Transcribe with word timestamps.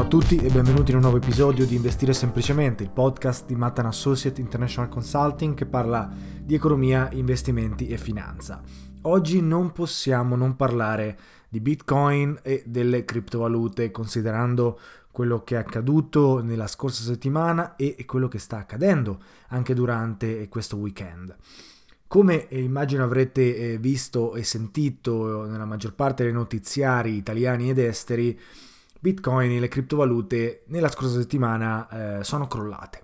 Ciao 0.00 0.08
a 0.08 0.12
tutti 0.12 0.36
e 0.36 0.48
benvenuti 0.48 0.92
in 0.92 0.96
un 0.96 1.02
nuovo 1.02 1.18
episodio 1.18 1.66
di 1.66 1.74
Investire 1.74 2.14
Semplicemente, 2.14 2.82
il 2.82 2.88
podcast 2.88 3.44
di 3.44 3.54
Matan 3.54 3.84
Associate 3.84 4.40
International 4.40 4.88
Consulting 4.88 5.52
che 5.52 5.66
parla 5.66 6.10
di 6.42 6.54
economia, 6.54 7.10
investimenti 7.12 7.86
e 7.86 7.98
finanza. 7.98 8.62
Oggi 9.02 9.42
non 9.42 9.72
possiamo 9.72 10.36
non 10.36 10.56
parlare 10.56 11.18
di 11.50 11.60
Bitcoin 11.60 12.38
e 12.42 12.62
delle 12.64 13.04
criptovalute, 13.04 13.90
considerando 13.90 14.80
quello 15.10 15.44
che 15.44 15.56
è 15.56 15.58
accaduto 15.58 16.42
nella 16.42 16.66
scorsa 16.66 17.02
settimana 17.02 17.76
e 17.76 18.02
quello 18.06 18.28
che 18.28 18.38
sta 18.38 18.56
accadendo 18.56 19.20
anche 19.48 19.74
durante 19.74 20.48
questo 20.48 20.78
weekend. 20.78 21.36
Come 22.06 22.46
immagino 22.52 23.04
avrete 23.04 23.54
eh, 23.54 23.76
visto 23.76 24.34
e 24.34 24.44
sentito 24.44 25.44
nella 25.44 25.66
maggior 25.66 25.92
parte 25.92 26.24
dei 26.24 26.32
notiziari 26.32 27.16
italiani 27.16 27.68
ed 27.68 27.78
esteri, 27.78 28.40
Bitcoin 29.02 29.50
e 29.50 29.60
le 29.60 29.68
criptovalute 29.68 30.64
nella 30.66 30.90
scorsa 30.90 31.18
settimana 31.18 32.18
eh, 32.18 32.24
sono 32.24 32.46
crollate. 32.46 33.02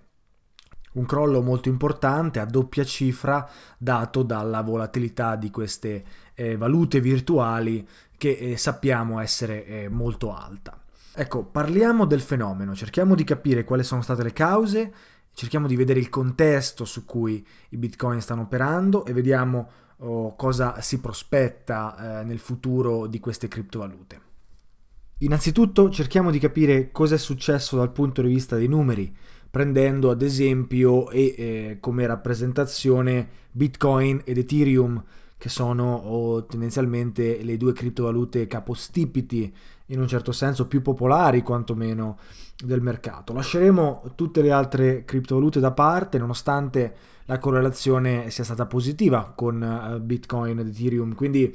Un 0.93 1.07
crollo 1.07 1.41
molto 1.41 1.71
importante 1.71 2.39
a 2.39 2.45
doppia 2.45 2.85
cifra 2.85 3.49
dato 3.79 4.23
dalla 4.23 4.61
volatilità 4.61 5.37
di 5.37 5.51
queste 5.51 6.05
eh, 6.35 6.59
valute 6.59 7.01
virtuali 7.01 7.87
che 8.19 8.33
eh, 8.33 8.57
sappiamo 8.59 9.21
essere 9.21 9.65
eh, 9.65 9.89
molto 9.89 10.35
alta. 10.35 10.79
Ecco, 11.15 11.45
parliamo 11.45 12.05
del 12.05 12.21
fenomeno, 12.21 12.75
cerchiamo 12.75 13.15
di 13.15 13.25
capire 13.25 13.65
quali 13.65 13.83
sono 13.83 14.03
state 14.03 14.23
le 14.23 14.35
cause, 14.35 14.93
cerchiamo 15.33 15.67
di 15.67 15.77
vedere 15.77 15.99
il 15.99 16.11
contesto 16.11 16.85
su 16.85 17.07
cui 17.07 17.47
i 17.71 17.77
bitcoin 17.79 18.21
stanno 18.21 18.43
operando 18.43 19.07
e 19.07 19.15
vediamo 19.15 19.71
oh, 19.97 20.37
cosa 20.37 20.83
si 20.83 21.01
prospetta 21.01 22.21
eh, 22.21 22.25
nel 22.25 22.39
futuro 22.39 23.07
di 23.07 23.19
queste 23.19 23.49
criptovalute. 23.49 24.26
Innanzitutto 25.21 25.89
cerchiamo 25.89 26.31
di 26.31 26.39
capire 26.39 26.91
cosa 26.93 27.15
è 27.15 27.19
successo 27.19 27.77
dal 27.77 27.91
punto 27.91 28.21
di 28.21 28.29
vista 28.29 28.57
dei 28.57 28.69
numeri, 28.69 29.11
prendendo 29.51 30.11
ad 30.11 30.21
esempio 30.21 31.09
e 31.09 31.35
eh, 31.39 31.77
come 31.81 32.07
rappresentazione 32.07 33.27
Bitcoin 33.51 34.21
ed 34.25 34.37
Ethereum, 34.37 35.03
che 35.39 35.49
sono 35.49 35.95
oh, 35.95 36.45
tendenzialmente 36.45 37.43
le 37.43 37.57
due 37.57 37.73
criptovalute 37.73 38.47
capostipiti, 38.47 39.51
in 39.87 40.01
un 40.01 40.07
certo 40.07 40.33
senso 40.33 40.67
più 40.67 40.83
popolari 40.83 41.41
quantomeno 41.41 42.19
del 42.63 42.83
mercato. 42.83 43.33
Lasceremo 43.33 44.13
tutte 44.17 44.43
le 44.43 44.51
altre 44.51 45.07
criptovalute 45.07 45.61
da 45.61 45.73
parte, 45.73 46.19
nonostante 46.19 46.95
la 47.25 47.39
correlazione 47.39 48.29
sia 48.29 48.45
stata 48.45 48.67
positiva 48.67 49.33
con 49.35 49.63
uh, 49.63 49.99
Bitcoin 49.99 50.59
ed 50.59 50.67
Ethereum, 50.69 51.15
quindi 51.15 51.55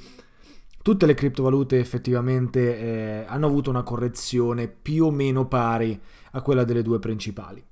tutte 0.81 1.05
le 1.05 1.13
criptovalute 1.13 1.79
effettivamente 1.79 2.77
eh, 2.79 3.25
hanno 3.27 3.47
avuto 3.47 3.69
una 3.69 3.83
correzione 3.83 4.67
più 4.67 5.05
o 5.05 5.11
meno 5.11 5.47
pari 5.47 5.99
a 6.31 6.41
quella 6.41 6.63
delle 6.63 6.81
due 6.81 6.99
principali. 6.99 7.63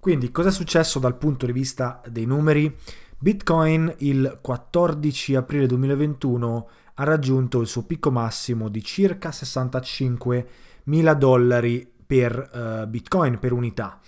Quindi 0.00 0.30
cosa 0.30 0.48
è 0.48 0.52
successo 0.52 0.98
dal 0.98 1.16
punto 1.16 1.46
di 1.46 1.52
vista 1.52 2.00
dei 2.08 2.24
numeri? 2.24 2.74
Bitcoin 3.18 3.92
il 3.98 4.38
14 4.40 5.34
aprile 5.34 5.66
2021 5.66 6.68
ha 6.94 7.04
raggiunto 7.04 7.60
il 7.60 7.66
suo 7.66 7.82
picco 7.82 8.10
massimo 8.10 8.68
di 8.68 8.82
circa 8.82 9.32
65 9.32 10.48
mila 10.84 11.14
dollari 11.14 11.90
per 12.06 12.82
uh, 12.84 12.88
Bitcoin 12.88 13.38
per 13.38 13.52
unità. 13.52 14.00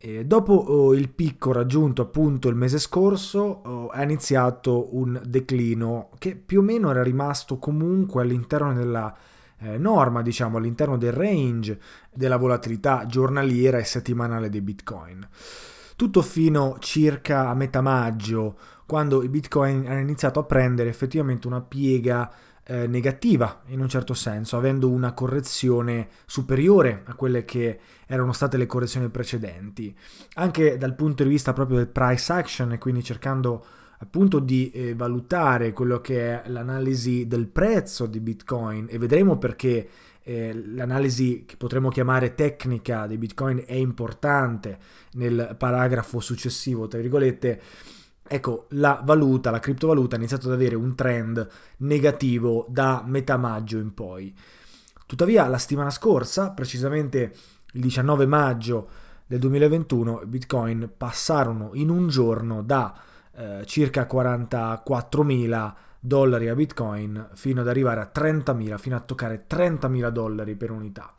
E 0.00 0.24
dopo 0.24 0.52
oh, 0.52 0.94
il 0.94 1.08
picco 1.08 1.50
raggiunto 1.50 2.02
appunto 2.02 2.48
il 2.48 2.54
mese 2.54 2.78
scorso 2.78 3.40
oh, 3.40 3.90
è 3.90 4.00
iniziato 4.04 4.96
un 4.96 5.20
declino 5.24 6.10
che 6.18 6.36
più 6.36 6.60
o 6.60 6.62
meno 6.62 6.90
era 6.90 7.02
rimasto 7.02 7.58
comunque 7.58 8.22
all'interno 8.22 8.72
della 8.72 9.12
eh, 9.58 9.76
norma, 9.76 10.22
diciamo 10.22 10.58
all'interno 10.58 10.96
del 10.96 11.10
range 11.10 11.80
della 12.12 12.36
volatilità 12.36 13.06
giornaliera 13.06 13.78
e 13.78 13.84
settimanale 13.84 14.48
dei 14.48 14.60
bitcoin. 14.60 15.26
Tutto 15.96 16.22
fino 16.22 16.76
circa 16.78 17.48
a 17.48 17.54
metà 17.54 17.80
maggio, 17.80 18.56
quando 18.86 19.24
i 19.24 19.28
bitcoin 19.28 19.84
hanno 19.88 19.98
iniziato 19.98 20.38
a 20.38 20.44
prendere 20.44 20.90
effettivamente 20.90 21.48
una 21.48 21.60
piega 21.60 22.30
eh, 22.70 22.86
negativa 22.86 23.62
in 23.68 23.80
un 23.80 23.88
certo 23.88 24.12
senso, 24.12 24.58
avendo 24.58 24.90
una 24.90 25.12
correzione 25.12 26.08
superiore 26.26 27.02
a 27.06 27.14
quelle 27.14 27.46
che 27.46 27.78
erano 28.06 28.32
state 28.32 28.58
le 28.58 28.66
correzioni 28.66 29.08
precedenti. 29.08 29.96
Anche 30.34 30.76
dal 30.76 30.94
punto 30.94 31.22
di 31.22 31.30
vista 31.30 31.54
proprio 31.54 31.78
del 31.78 31.88
price 31.88 32.30
action 32.30 32.72
e 32.72 32.78
quindi 32.78 33.02
cercando 33.02 33.64
appunto 34.00 34.38
di 34.38 34.70
eh, 34.70 34.94
valutare 34.94 35.72
quello 35.72 36.00
che 36.02 36.42
è 36.42 36.48
l'analisi 36.50 37.26
del 37.26 37.46
prezzo 37.46 38.04
di 38.04 38.20
Bitcoin 38.20 38.86
e 38.90 38.98
vedremo 38.98 39.38
perché 39.38 39.88
eh, 40.22 40.52
l'analisi 40.74 41.44
che 41.46 41.56
potremmo 41.56 41.88
chiamare 41.88 42.34
tecnica 42.34 43.06
di 43.06 43.16
Bitcoin 43.16 43.64
è 43.66 43.74
importante 43.74 44.78
nel 45.12 45.56
paragrafo 45.58 46.20
successivo, 46.20 46.86
tra 46.86 47.00
virgolette, 47.00 47.60
Ecco, 48.28 48.66
la 48.70 49.00
valuta, 49.02 49.50
la 49.50 49.58
criptovaluta 49.58 50.14
ha 50.14 50.18
iniziato 50.18 50.46
ad 50.48 50.54
avere 50.54 50.74
un 50.76 50.94
trend 50.94 51.46
negativo 51.78 52.66
da 52.68 53.02
metà 53.06 53.36
maggio 53.36 53.78
in 53.78 53.94
poi. 53.94 54.34
Tuttavia, 55.06 55.46
la 55.48 55.58
settimana 55.58 55.90
scorsa, 55.90 56.50
precisamente 56.50 57.34
il 57.72 57.80
19 57.80 58.26
maggio 58.26 58.88
del 59.26 59.38
2021, 59.38 60.22
Bitcoin 60.26 60.90
passarono 60.96 61.70
in 61.74 61.88
un 61.88 62.08
giorno 62.08 62.62
da 62.62 62.94
eh, 63.34 63.62
circa 63.64 64.06
44.000 64.10 65.74
dollari 66.00 66.48
a 66.48 66.54
Bitcoin 66.54 67.30
fino 67.34 67.60
ad 67.62 67.68
arrivare 67.68 68.00
a 68.00 68.10
30.000, 68.14 68.78
fino 68.78 68.96
a 68.96 69.00
toccare 69.00 69.46
30.000 69.48 70.10
dollari 70.10 70.54
per 70.54 70.70
unità. 70.70 71.14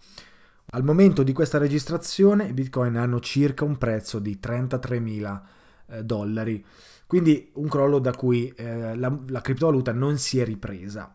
Al 0.72 0.84
momento 0.84 1.24
di 1.24 1.34
questa 1.34 1.58
registrazione 1.58 2.54
bitcoin 2.54 2.96
hanno 2.96 3.20
circa 3.20 3.66
un 3.66 3.80
prezzo 3.80 4.20
di 4.20 4.38
33.000 4.40 5.42
eh, 5.88 6.04
dollari, 6.04 6.64
quindi 7.10 7.50
un 7.54 7.68
crollo 7.68 7.98
da 7.98 8.12
cui 8.12 8.54
eh, 8.56 8.96
la, 8.96 9.12
la, 9.30 9.42
criptovaluta 9.42 9.92
non 9.92 10.20
si 10.20 10.40
è 10.40 10.46
ripresa. 10.46 11.12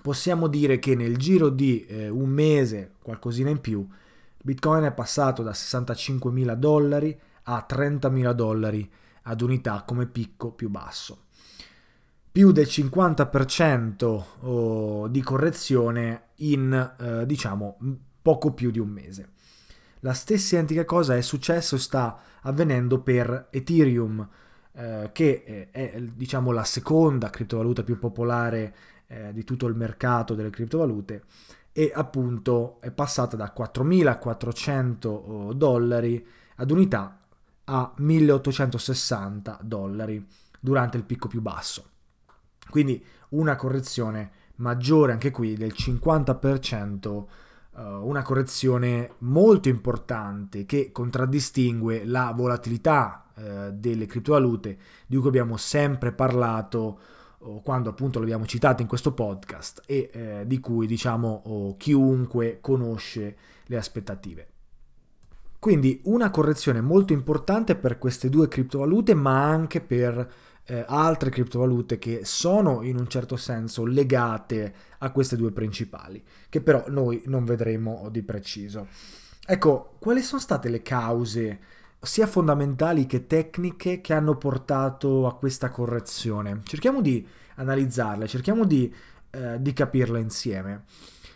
Possiamo 0.00 0.46
dire 0.46 0.78
che 0.78 0.94
nel 0.94 1.16
giro 1.16 1.48
di 1.48 1.84
eh, 1.86 2.08
un 2.08 2.28
mese, 2.28 2.92
qualcosina 3.02 3.50
in 3.50 3.60
più, 3.60 3.84
bitcoin 4.40 4.84
è 4.84 4.92
passato 4.92 5.42
da 5.42 5.50
65.000 5.50 6.54
dollari 6.54 7.18
a 7.42 7.66
30.000 7.68 8.30
dollari 8.30 8.88
ad 9.22 9.40
unità 9.40 9.82
come 9.84 10.06
picco 10.06 10.52
più 10.52 10.70
basso. 10.70 11.24
Più 12.30 12.52
del 12.52 12.66
50% 12.66 15.08
di 15.08 15.20
correzione 15.20 16.26
in 16.36 16.94
eh, 16.96 17.26
diciamo 17.26 17.76
poco 18.22 18.52
più 18.52 18.70
di 18.70 18.78
un 18.78 18.90
mese. 18.90 19.30
La 20.04 20.12
stessa 20.12 20.54
identica 20.54 20.84
cosa 20.84 21.16
è 21.16 21.22
successo 21.22 21.74
e 21.74 21.80
sta 21.80 22.20
avvenendo 22.42 23.00
per 23.00 23.48
Ethereum, 23.50 24.28
eh, 24.74 25.10
che 25.12 25.68
è 25.70 26.00
diciamo 26.00 26.50
la 26.50 26.64
seconda 26.64 27.30
criptovaluta 27.30 27.82
più 27.82 27.98
popolare 27.98 28.74
eh, 29.06 29.32
di 29.32 29.44
tutto 29.44 29.66
il 29.66 29.74
mercato 29.74 30.34
delle 30.34 30.50
criptovalute 30.50 31.24
e 31.72 31.90
appunto 31.94 32.80
è 32.80 32.90
passata 32.90 33.36
da 33.36 33.52
4.400 33.56 35.52
dollari 35.52 36.26
ad 36.56 36.70
unità 36.70 37.18
a 37.64 37.94
1.860 37.98 39.58
dollari 39.62 40.26
durante 40.60 40.96
il 40.96 41.04
picco 41.04 41.28
più 41.28 41.40
basso. 41.40 41.90
Quindi 42.68 43.04
una 43.30 43.56
correzione 43.56 44.30
maggiore 44.56 45.12
anche 45.12 45.30
qui 45.30 45.54
del 45.56 45.74
50% 45.76 47.08
uh, 47.08 47.26
una 47.74 48.22
correzione 48.22 49.14
molto 49.18 49.68
importante 49.68 50.66
che 50.66 50.92
contraddistingue 50.92 52.04
la 52.04 52.32
volatilità 52.36 53.24
uh, 53.34 53.42
delle 53.72 54.04
criptovalute 54.04 54.76
di 55.06 55.16
cui 55.16 55.28
abbiamo 55.28 55.56
sempre 55.56 56.12
parlato 56.12 56.98
quando 57.62 57.90
appunto 57.90 58.18
l'abbiamo 58.18 58.46
citata 58.46 58.82
in 58.82 58.88
questo 58.88 59.12
podcast 59.12 59.82
e 59.86 60.10
eh, 60.12 60.44
di 60.46 60.60
cui 60.60 60.86
diciamo 60.86 61.42
oh, 61.44 61.76
chiunque 61.76 62.58
conosce 62.60 63.36
le 63.66 63.76
aspettative. 63.76 64.46
Quindi 65.58 66.00
una 66.04 66.30
correzione 66.30 66.80
molto 66.80 67.12
importante 67.12 67.76
per 67.76 67.98
queste 67.98 68.28
due 68.28 68.48
criptovalute 68.48 69.14
ma 69.14 69.44
anche 69.44 69.80
per 69.80 70.32
eh, 70.64 70.84
altre 70.86 71.30
criptovalute 71.30 71.98
che 71.98 72.20
sono 72.24 72.82
in 72.82 72.96
un 72.96 73.08
certo 73.08 73.36
senso 73.36 73.84
legate 73.84 74.74
a 74.98 75.10
queste 75.10 75.36
due 75.36 75.52
principali, 75.52 76.22
che 76.48 76.60
però 76.60 76.84
noi 76.88 77.22
non 77.26 77.44
vedremo 77.44 78.08
di 78.10 78.22
preciso. 78.22 78.86
Ecco, 79.44 79.96
quali 79.98 80.22
sono 80.22 80.40
state 80.40 80.68
le 80.68 80.82
cause 80.82 81.58
sia 82.00 82.26
fondamentali 82.26 83.06
che 83.06 83.26
tecniche 83.26 84.00
che 84.00 84.12
hanno 84.12 84.36
portato 84.36 85.26
a 85.26 85.36
questa 85.36 85.70
correzione? 85.70 86.60
Cerchiamo 86.64 87.00
di 87.00 87.26
analizzarle, 87.56 88.28
cerchiamo 88.28 88.64
di, 88.64 88.92
eh, 89.30 89.60
di 89.60 89.72
capirle 89.72 90.20
insieme. 90.20 90.84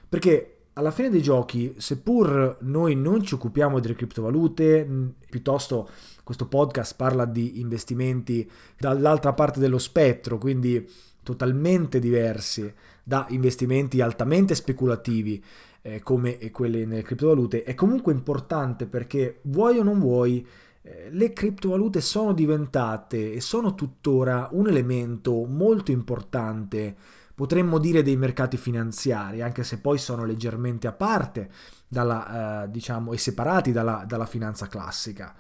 Perché 0.08 0.52
alla 0.74 0.90
fine 0.90 1.10
dei 1.10 1.22
giochi, 1.22 1.74
seppur 1.78 2.58
noi 2.60 2.94
non 2.94 3.22
ci 3.22 3.34
occupiamo 3.34 3.80
delle 3.80 3.94
criptovalute, 3.94 4.86
piuttosto 5.28 5.88
questo 6.26 6.48
podcast 6.48 6.96
parla 6.96 7.24
di 7.24 7.60
investimenti 7.60 8.50
dall'altra 8.76 9.32
parte 9.32 9.60
dello 9.60 9.78
spettro, 9.78 10.38
quindi 10.38 10.84
totalmente 11.22 12.00
diversi 12.00 12.74
da 13.04 13.26
investimenti 13.28 14.00
altamente 14.00 14.56
speculativi 14.56 15.40
eh, 15.82 16.00
come 16.00 16.50
quelli 16.50 16.84
nelle 16.84 17.02
criptovalute, 17.02 17.62
è 17.62 17.74
comunque 17.76 18.12
importante 18.12 18.86
perché 18.86 19.38
vuoi 19.42 19.78
o 19.78 19.84
non 19.84 20.00
vuoi, 20.00 20.44
eh, 20.82 21.10
le 21.12 21.32
criptovalute 21.32 22.00
sono 22.00 22.32
diventate 22.32 23.32
e 23.32 23.40
sono 23.40 23.76
tuttora 23.76 24.48
un 24.50 24.66
elemento 24.66 25.44
molto 25.44 25.92
importante 25.92 26.96
potremmo 27.36 27.78
dire 27.78 28.02
dei 28.02 28.16
mercati 28.16 28.56
finanziari, 28.56 29.42
anche 29.42 29.62
se 29.62 29.78
poi 29.78 29.98
sono 29.98 30.24
leggermente 30.24 30.88
a 30.88 30.92
parte 30.92 31.50
dalla, 31.86 32.64
eh, 32.64 32.70
diciamo, 32.72 33.12
e 33.12 33.18
separati 33.18 33.70
dalla, 33.70 34.02
dalla 34.08 34.26
finanza 34.26 34.66
classica. 34.66 35.32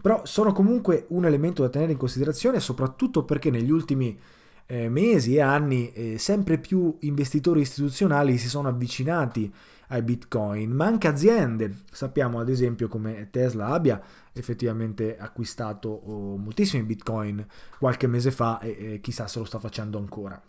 Però 0.00 0.24
sono 0.24 0.52
comunque 0.52 1.06
un 1.10 1.24
elemento 1.24 1.62
da 1.62 1.68
tenere 1.68 1.92
in 1.92 1.98
considerazione, 1.98 2.60
soprattutto 2.60 3.24
perché 3.24 3.50
negli 3.50 3.70
ultimi 3.70 4.18
eh, 4.66 4.88
mesi 4.88 5.36
e 5.36 5.40
anni 5.40 5.92
eh, 5.92 6.18
sempre 6.18 6.58
più 6.58 6.96
investitori 7.00 7.60
istituzionali 7.60 8.38
si 8.38 8.48
sono 8.48 8.68
avvicinati 8.68 9.52
ai 9.88 10.02
bitcoin, 10.02 10.70
ma 10.72 10.86
anche 10.86 11.08
aziende. 11.08 11.82
Sappiamo 11.90 12.40
ad 12.40 12.48
esempio 12.48 12.88
come 12.88 13.28
Tesla 13.30 13.68
abbia 13.68 14.00
effettivamente 14.32 15.16
acquistato 15.16 15.88
oh, 15.88 16.36
moltissimi 16.36 16.82
bitcoin 16.82 17.46
qualche 17.78 18.06
mese 18.06 18.30
fa 18.30 18.58
e, 18.60 18.94
e 18.94 19.00
chissà 19.00 19.26
se 19.26 19.38
lo 19.38 19.44
sta 19.44 19.58
facendo 19.58 19.98
ancora. 19.98 20.40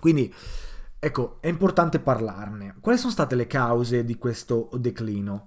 Quindi 0.00 0.32
ecco, 0.98 1.38
è 1.40 1.48
importante 1.48 2.00
parlarne. 2.00 2.74
Quali 2.80 2.98
sono 2.98 3.12
state 3.12 3.34
le 3.34 3.46
cause 3.46 4.04
di 4.04 4.16
questo 4.16 4.68
declino? 4.74 5.46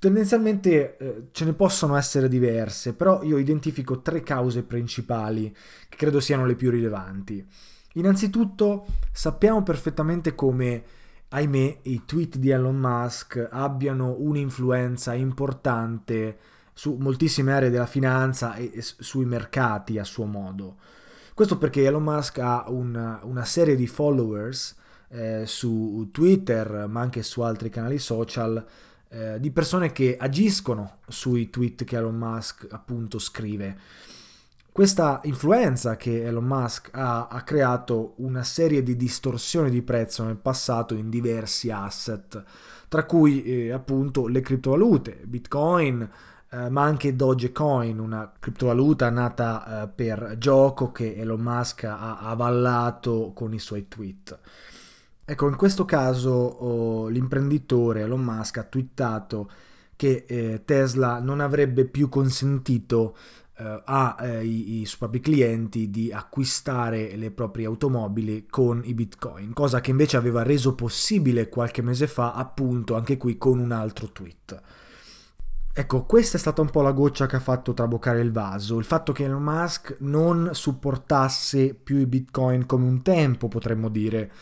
Tendenzialmente 0.00 0.96
eh, 0.96 1.28
ce 1.32 1.44
ne 1.44 1.54
possono 1.54 1.96
essere 1.96 2.28
diverse, 2.28 2.94
però 2.94 3.22
io 3.24 3.36
identifico 3.36 4.00
tre 4.00 4.22
cause 4.22 4.62
principali 4.62 5.54
che 5.88 5.96
credo 5.96 6.20
siano 6.20 6.46
le 6.46 6.54
più 6.54 6.70
rilevanti. 6.70 7.44
Innanzitutto 7.94 8.86
sappiamo 9.10 9.64
perfettamente 9.64 10.36
come, 10.36 10.84
ahimè, 11.30 11.78
i 11.82 12.02
tweet 12.04 12.36
di 12.36 12.50
Elon 12.50 12.76
Musk 12.76 13.48
abbiano 13.50 14.14
un'influenza 14.18 15.14
importante 15.14 16.38
su 16.72 16.96
moltissime 17.00 17.54
aree 17.54 17.70
della 17.70 17.86
finanza 17.86 18.54
e, 18.54 18.70
e 18.72 18.82
sui 18.82 19.24
mercati 19.24 19.98
a 19.98 20.04
suo 20.04 20.26
modo. 20.26 20.76
Questo 21.34 21.58
perché 21.58 21.84
Elon 21.84 22.04
Musk 22.04 22.38
ha 22.38 22.66
una, 22.68 23.18
una 23.24 23.44
serie 23.44 23.74
di 23.74 23.88
followers 23.88 24.76
eh, 25.08 25.42
su 25.44 26.08
Twitter, 26.12 26.86
ma 26.88 27.00
anche 27.00 27.24
su 27.24 27.40
altri 27.40 27.68
canali 27.68 27.98
social, 27.98 28.64
eh, 29.10 29.40
di 29.40 29.50
persone 29.50 29.92
che 29.92 30.16
agiscono 30.18 30.98
sui 31.08 31.50
tweet 31.50 31.84
che 31.84 31.96
Elon 31.96 32.16
Musk 32.16 32.66
appunto 32.70 33.18
scrive. 33.18 33.76
Questa 34.70 35.20
influenza 35.24 35.96
che 35.96 36.24
Elon 36.24 36.44
Musk 36.44 36.90
ha, 36.92 37.26
ha 37.26 37.42
creato 37.42 38.14
una 38.18 38.44
serie 38.44 38.82
di 38.82 38.96
distorsioni 38.96 39.70
di 39.70 39.82
prezzo 39.82 40.22
nel 40.24 40.36
passato 40.36 40.94
in 40.94 41.10
diversi 41.10 41.70
asset, 41.70 42.44
tra 42.86 43.04
cui 43.04 43.42
eh, 43.42 43.72
appunto 43.72 44.28
le 44.28 44.40
criptovalute, 44.40 45.22
Bitcoin, 45.24 46.08
eh, 46.50 46.70
ma 46.70 46.82
anche 46.82 47.16
Dogecoin, 47.16 47.98
una 47.98 48.32
criptovaluta 48.38 49.10
nata 49.10 49.82
eh, 49.82 49.88
per 49.88 50.36
gioco 50.38 50.92
che 50.92 51.16
Elon 51.16 51.40
Musk 51.40 51.84
ha 51.84 52.20
avallato 52.20 53.32
con 53.34 53.52
i 53.52 53.58
suoi 53.58 53.88
tweet. 53.88 54.38
Ecco, 55.30 55.46
in 55.46 55.56
questo 55.56 55.84
caso 55.84 56.30
oh, 56.30 57.08
l'imprenditore 57.08 58.00
Elon 58.00 58.22
Musk 58.22 58.56
ha 58.56 58.62
twittato 58.62 59.50
che 59.94 60.24
eh, 60.26 60.62
Tesla 60.64 61.20
non 61.20 61.40
avrebbe 61.40 61.84
più 61.84 62.08
consentito 62.08 63.14
eh, 63.58 63.82
ai 63.84 64.80
eh, 64.80 64.86
suoi 64.86 64.98
propri 65.00 65.20
clienti 65.20 65.90
di 65.90 66.10
acquistare 66.10 67.14
le 67.16 67.30
proprie 67.30 67.66
automobili 67.66 68.46
con 68.48 68.80
i 68.82 68.94
bitcoin, 68.94 69.52
cosa 69.52 69.82
che 69.82 69.90
invece 69.90 70.16
aveva 70.16 70.42
reso 70.42 70.74
possibile 70.74 71.50
qualche 71.50 71.82
mese 71.82 72.06
fa, 72.06 72.32
appunto 72.32 72.96
anche 72.96 73.18
qui 73.18 73.36
con 73.36 73.58
un 73.58 73.72
altro 73.72 74.08
tweet. 74.10 74.62
Ecco, 75.74 76.04
questa 76.06 76.38
è 76.38 76.40
stata 76.40 76.62
un 76.62 76.70
po' 76.70 76.80
la 76.80 76.92
goccia 76.92 77.26
che 77.26 77.36
ha 77.36 77.40
fatto 77.40 77.74
traboccare 77.74 78.22
il 78.22 78.32
vaso, 78.32 78.78
il 78.78 78.86
fatto 78.86 79.12
che 79.12 79.24
Elon 79.24 79.42
Musk 79.42 79.96
non 79.98 80.48
supportasse 80.54 81.74
più 81.74 81.98
i 81.98 82.06
bitcoin 82.06 82.64
come 82.64 82.86
un 82.86 83.02
tempo, 83.02 83.48
potremmo 83.48 83.90
dire 83.90 84.32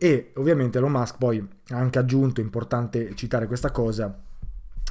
e 0.00 0.30
ovviamente 0.36 0.78
Elon 0.78 0.92
Musk 0.92 1.16
poi 1.18 1.44
ha 1.70 1.76
anche 1.76 1.98
aggiunto, 1.98 2.40
importante 2.40 3.16
citare 3.16 3.48
questa 3.48 3.72
cosa, 3.72 4.16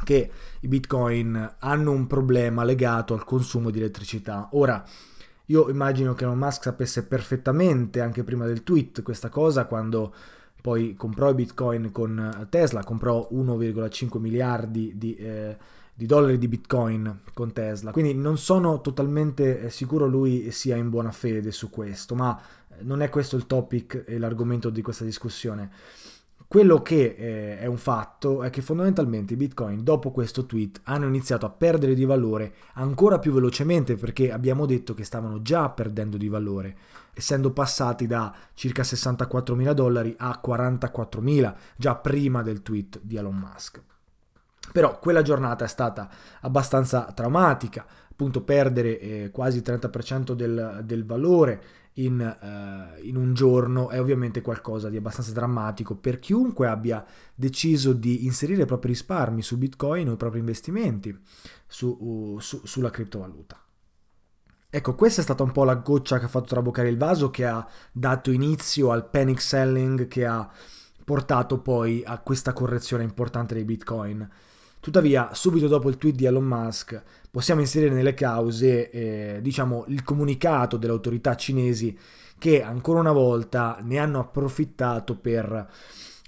che 0.03 0.29
i 0.59 0.67
bitcoin 0.67 1.55
hanno 1.59 1.91
un 1.91 2.07
problema 2.07 2.65
legato 2.65 3.13
al 3.13 3.23
consumo 3.23 3.69
di 3.69 3.79
elettricità. 3.79 4.49
Ora, 4.51 4.83
io 5.45 5.69
immagino 5.69 6.13
che 6.13 6.25
Elon 6.25 6.37
Musk 6.37 6.63
sapesse 6.63 7.05
perfettamente 7.05 8.01
anche 8.01 8.25
prima 8.25 8.45
del 8.45 8.63
tweet 8.63 9.01
questa 9.01 9.29
cosa 9.29 9.65
quando 9.65 10.13
poi 10.61 10.95
comprò 10.95 11.29
i 11.29 11.35
bitcoin 11.35 11.93
con 11.93 12.45
Tesla, 12.49 12.83
comprò 12.83 13.29
1,5 13.31 14.19
miliardi 14.19 14.97
di, 14.97 15.15
eh, 15.15 15.55
di, 15.93 16.05
dollari 16.05 16.37
di 16.37 16.49
bitcoin 16.49 17.21
con 17.33 17.53
Tesla. 17.53 17.91
Quindi 17.91 18.13
non 18.13 18.37
sono 18.37 18.81
totalmente 18.81 19.61
eh, 19.61 19.69
sicuro 19.69 20.05
lui 20.05 20.51
sia 20.51 20.75
in 20.75 20.89
buona 20.89 21.11
fede 21.11 21.51
su 21.51 21.69
questo, 21.69 22.15
ma 22.15 22.37
non 22.81 23.01
è 23.01 23.09
questo 23.09 23.35
il 23.35 23.45
topic 23.45 24.03
e 24.07 24.17
l'argomento 24.17 24.69
di 24.69 24.81
questa 24.81 25.03
discussione. 25.03 25.69
Quello 26.47 26.81
che 26.81 27.15
eh, 27.17 27.59
è 27.59 27.65
un 27.65 27.77
fatto 27.77 28.41
è 28.41 28.49
che 28.49 28.61
fondamentalmente 28.61 29.33
i 29.33 29.35
bitcoin 29.35 29.83
dopo 29.83 30.11
questo 30.11 30.45
tweet 30.45 30.79
hanno 30.83 31.05
iniziato 31.05 31.45
a 31.45 31.49
perdere 31.49 31.93
di 31.93 32.05
valore 32.05 32.53
ancora 32.75 33.19
più 33.19 33.33
velocemente 33.33 33.95
perché 33.95 34.31
abbiamo 34.31 34.65
detto 34.65 34.93
che 34.93 35.03
stavano 35.03 35.41
già 35.41 35.69
perdendo 35.69 36.15
di 36.15 36.29
valore, 36.29 36.77
essendo 37.13 37.51
passati 37.51 38.07
da 38.07 38.33
circa 38.53 38.83
64 38.83 39.55
mila 39.55 39.73
dollari 39.73 40.15
a 40.17 40.37
44 40.37 41.19
mila 41.19 41.53
già 41.75 41.95
prima 41.95 42.41
del 42.43 42.61
tweet 42.61 43.01
di 43.01 43.17
Elon 43.17 43.35
Musk. 43.35 43.81
Però 44.71 44.99
quella 44.99 45.23
giornata 45.23 45.65
è 45.65 45.67
stata 45.67 46.09
abbastanza 46.41 47.11
traumatica, 47.13 47.85
appunto 48.09 48.41
perdere 48.43 48.99
eh, 48.99 49.31
quasi 49.33 49.57
il 49.57 49.63
30% 49.65 50.31
del, 50.31 50.81
del 50.85 51.05
valore 51.05 51.61
in, 51.97 52.19
uh, 52.19 53.05
in, 53.05 53.15
un 53.15 53.33
giorno 53.33 53.89
è 53.89 53.99
ovviamente 53.99 54.41
qualcosa 54.41 54.89
di 54.89 54.97
abbastanza 54.97 55.31
drammatico 55.31 55.95
per 55.95 56.19
chiunque 56.19 56.67
abbia 56.67 57.05
deciso 57.33 57.93
di 57.93 58.25
inserire 58.25 58.63
i 58.63 58.65
propri 58.65 58.89
risparmi 58.89 59.41
su 59.41 59.57
Bitcoin 59.57 60.09
o 60.09 60.13
i 60.13 60.17
propri 60.17 60.39
investimenti 60.39 61.17
su, 61.65 61.87
uh, 61.99 62.39
su, 62.39 62.61
sulla 62.65 62.89
criptovaluta. 62.89 63.61
Ecco, 64.69 64.95
questa 64.95 65.21
è 65.21 65.23
stata 65.23 65.43
un 65.43 65.51
po' 65.51 65.63
la 65.63 65.75
goccia 65.75 66.19
che 66.19 66.25
ha 66.25 66.29
fatto 66.29 66.47
traboccare 66.47 66.89
il 66.89 66.97
vaso, 66.97 67.29
che 67.29 67.45
ha 67.45 67.65
dato 67.91 68.31
inizio 68.31 68.91
al 68.91 69.09
panic 69.09 69.41
selling, 69.41 70.07
che 70.07 70.25
ha 70.25 70.49
portato 71.05 71.61
poi 71.61 72.03
a 72.05 72.19
questa 72.19 72.51
correzione 72.51 73.03
importante 73.03 73.53
dei 73.53 73.63
Bitcoin. 73.63 74.29
Tuttavia, 74.79 75.33
subito 75.33 75.67
dopo 75.67 75.89
il 75.89 75.97
tweet 75.97 76.15
di 76.15 76.25
Elon 76.25 76.45
Musk, 76.45 77.01
possiamo 77.29 77.61
inserire 77.61 77.93
nelle 77.93 78.13
cause, 78.13 78.89
eh, 78.89 79.39
diciamo, 79.41 79.85
il 79.87 80.03
comunicato 80.03 80.77
delle 80.77 80.93
autorità 80.93 81.35
cinesi 81.35 81.97
che 82.37 82.61
ancora 82.61 82.99
una 82.99 83.11
volta 83.11 83.79
ne 83.81 83.97
hanno 83.97 84.19
approfittato 84.19 85.15
per 85.17 85.69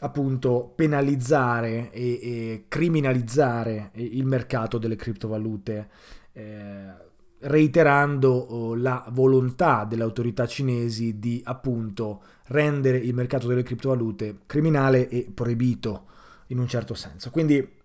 appunto 0.02 0.72
penalizzare 0.76 1.92
e, 1.92 2.20
e 2.22 2.66
criminalizzare 2.68 3.92
il 3.94 4.26
mercato 4.26 4.78
delle 4.78 4.96
criptovalute. 4.96 5.90
Eh, 6.34 7.08
reiterando 7.42 8.32
oh, 8.34 8.76
la 8.76 9.06
volontà 9.12 9.86
delle 9.86 10.04
autorità 10.04 10.46
cinesi 10.46 11.20
di 11.20 11.42
appunto 11.46 12.22
rendere 12.48 12.98
il 12.98 13.14
mercato 13.14 13.48
delle 13.48 13.64
criptovalute 13.64 14.40
criminale 14.46 15.08
e 15.08 15.32
proibito 15.34 16.08
in 16.48 16.60
un 16.60 16.68
certo 16.68 16.94
senso. 16.96 17.30
Quindi 17.30 17.78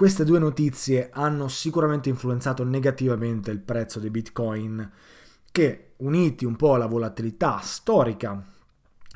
queste 0.00 0.24
due 0.24 0.38
notizie 0.38 1.10
hanno 1.12 1.46
sicuramente 1.48 2.08
influenzato 2.08 2.64
negativamente 2.64 3.50
il 3.50 3.58
prezzo 3.58 4.00
dei 4.00 4.08
bitcoin 4.08 4.90
che, 5.52 5.90
uniti 5.98 6.46
un 6.46 6.56
po' 6.56 6.72
alla 6.72 6.86
volatilità 6.86 7.58
storica 7.58 8.42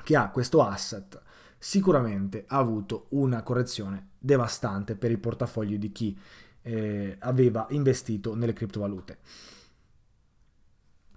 che 0.02 0.14
ha 0.14 0.28
questo 0.28 0.62
asset, 0.62 1.18
sicuramente 1.56 2.44
ha 2.48 2.58
avuto 2.58 3.06
una 3.12 3.42
correzione 3.42 4.08
devastante 4.18 4.94
per 4.94 5.10
il 5.10 5.18
portafoglio 5.18 5.78
di 5.78 5.90
chi 5.90 6.18
eh, 6.60 7.16
aveva 7.18 7.64
investito 7.70 8.34
nelle 8.34 8.52
criptovalute. 8.52 9.16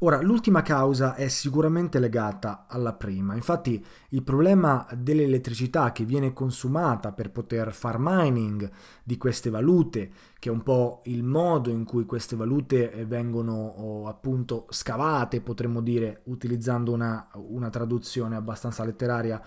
Ora, 0.01 0.21
l'ultima 0.21 0.61
causa 0.61 1.15
è 1.15 1.27
sicuramente 1.27 1.97
legata 1.97 2.65
alla 2.67 2.93
prima, 2.93 3.33
infatti 3.33 3.83
il 4.09 4.21
problema 4.21 4.85
dell'elettricità 4.95 5.91
che 5.91 6.05
viene 6.05 6.33
consumata 6.33 7.11
per 7.11 7.31
poter 7.31 7.73
far 7.73 7.95
mining 7.97 8.69
di 9.03 9.17
queste 9.17 9.49
valute, 9.49 10.11
che 10.37 10.49
è 10.49 10.51
un 10.51 10.61
po' 10.61 11.01
il 11.05 11.23
modo 11.23 11.71
in 11.71 11.83
cui 11.83 12.05
queste 12.05 12.35
valute 12.35 12.91
eh, 12.91 13.05
vengono 13.07 13.53
oh, 13.53 14.07
appunto 14.07 14.67
scavate, 14.69 15.41
potremmo 15.41 15.81
dire, 15.81 16.21
utilizzando 16.25 16.91
una, 16.91 17.27
una 17.33 17.71
traduzione 17.71 18.35
abbastanza 18.35 18.85
letteraria 18.85 19.41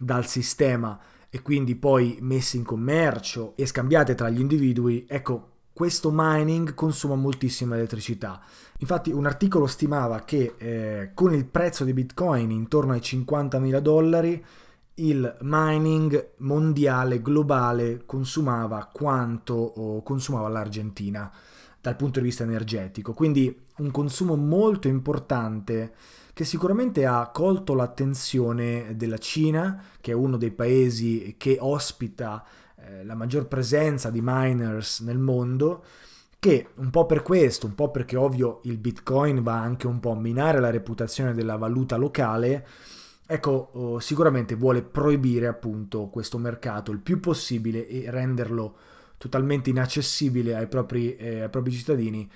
dal 0.00 0.26
sistema 0.26 0.98
e 1.30 1.42
quindi 1.42 1.76
poi 1.76 2.18
messe 2.22 2.56
in 2.56 2.64
commercio 2.64 3.54
e 3.54 3.66
scambiate 3.66 4.16
tra 4.16 4.28
gli 4.28 4.40
individui, 4.40 5.06
ecco, 5.08 5.51
questo 5.72 6.10
mining 6.12 6.74
consuma 6.74 7.14
moltissima 7.14 7.76
elettricità. 7.76 8.40
Infatti 8.78 9.10
un 9.10 9.26
articolo 9.26 9.66
stimava 9.66 10.20
che 10.20 10.54
eh, 10.58 11.10
con 11.14 11.34
il 11.34 11.46
prezzo 11.46 11.84
di 11.84 11.92
Bitcoin 11.92 12.50
intorno 12.50 12.92
ai 12.92 13.00
50.000 13.00 13.78
dollari 13.78 14.44
il 14.96 15.36
mining 15.40 16.32
mondiale 16.38 17.22
globale 17.22 18.02
consumava 18.04 18.90
quanto 18.92 20.02
consumava 20.04 20.48
l'Argentina 20.48 21.32
dal 21.80 21.96
punto 21.96 22.20
di 22.20 22.26
vista 22.26 22.44
energetico. 22.44 23.12
Quindi 23.12 23.64
un 23.78 23.90
consumo 23.90 24.36
molto 24.36 24.88
importante 24.88 25.94
che 26.34 26.44
sicuramente 26.44 27.04
ha 27.04 27.28
colto 27.32 27.74
l'attenzione 27.74 28.94
della 28.96 29.18
Cina, 29.18 29.82
che 30.00 30.12
è 30.12 30.14
uno 30.14 30.36
dei 30.36 30.50
paesi 30.50 31.34
che 31.36 31.58
ospita 31.60 32.44
eh, 32.92 33.04
la 33.04 33.14
maggior 33.14 33.46
presenza 33.46 34.10
di 34.10 34.20
miners 34.22 35.00
nel 35.00 35.18
mondo, 35.18 35.84
che 36.38 36.68
un 36.76 36.90
po' 36.90 37.06
per 37.06 37.22
questo, 37.22 37.66
un 37.66 37.74
po' 37.74 37.90
perché 37.90 38.16
ovvio 38.16 38.60
il 38.64 38.76
Bitcoin 38.76 39.42
va 39.42 39.60
anche 39.60 39.86
un 39.86 40.00
po' 40.00 40.12
a 40.12 40.16
minare 40.16 40.60
la 40.60 40.70
reputazione 40.70 41.34
della 41.34 41.56
valuta 41.56 41.96
locale, 41.96 42.66
ecco, 43.26 43.70
oh, 43.72 44.00
sicuramente 44.00 44.54
vuole 44.56 44.82
proibire 44.82 45.46
appunto 45.46 46.08
questo 46.08 46.38
mercato 46.38 46.90
il 46.90 46.98
più 46.98 47.20
possibile 47.20 47.86
e 47.86 48.10
renderlo 48.10 48.76
totalmente 49.18 49.70
inaccessibile 49.70 50.56
ai 50.56 50.66
propri, 50.66 51.14
eh, 51.14 51.42
ai 51.42 51.48
propri 51.48 51.70
cittadini, 51.70 52.28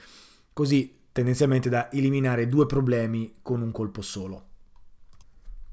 così 0.52 0.94
tendenzialmente 1.10 1.68
da 1.68 1.90
eliminare 1.90 2.46
due 2.46 2.66
problemi 2.66 3.36
con 3.42 3.60
un 3.60 3.72
colpo 3.72 4.02
solo. 4.02 4.44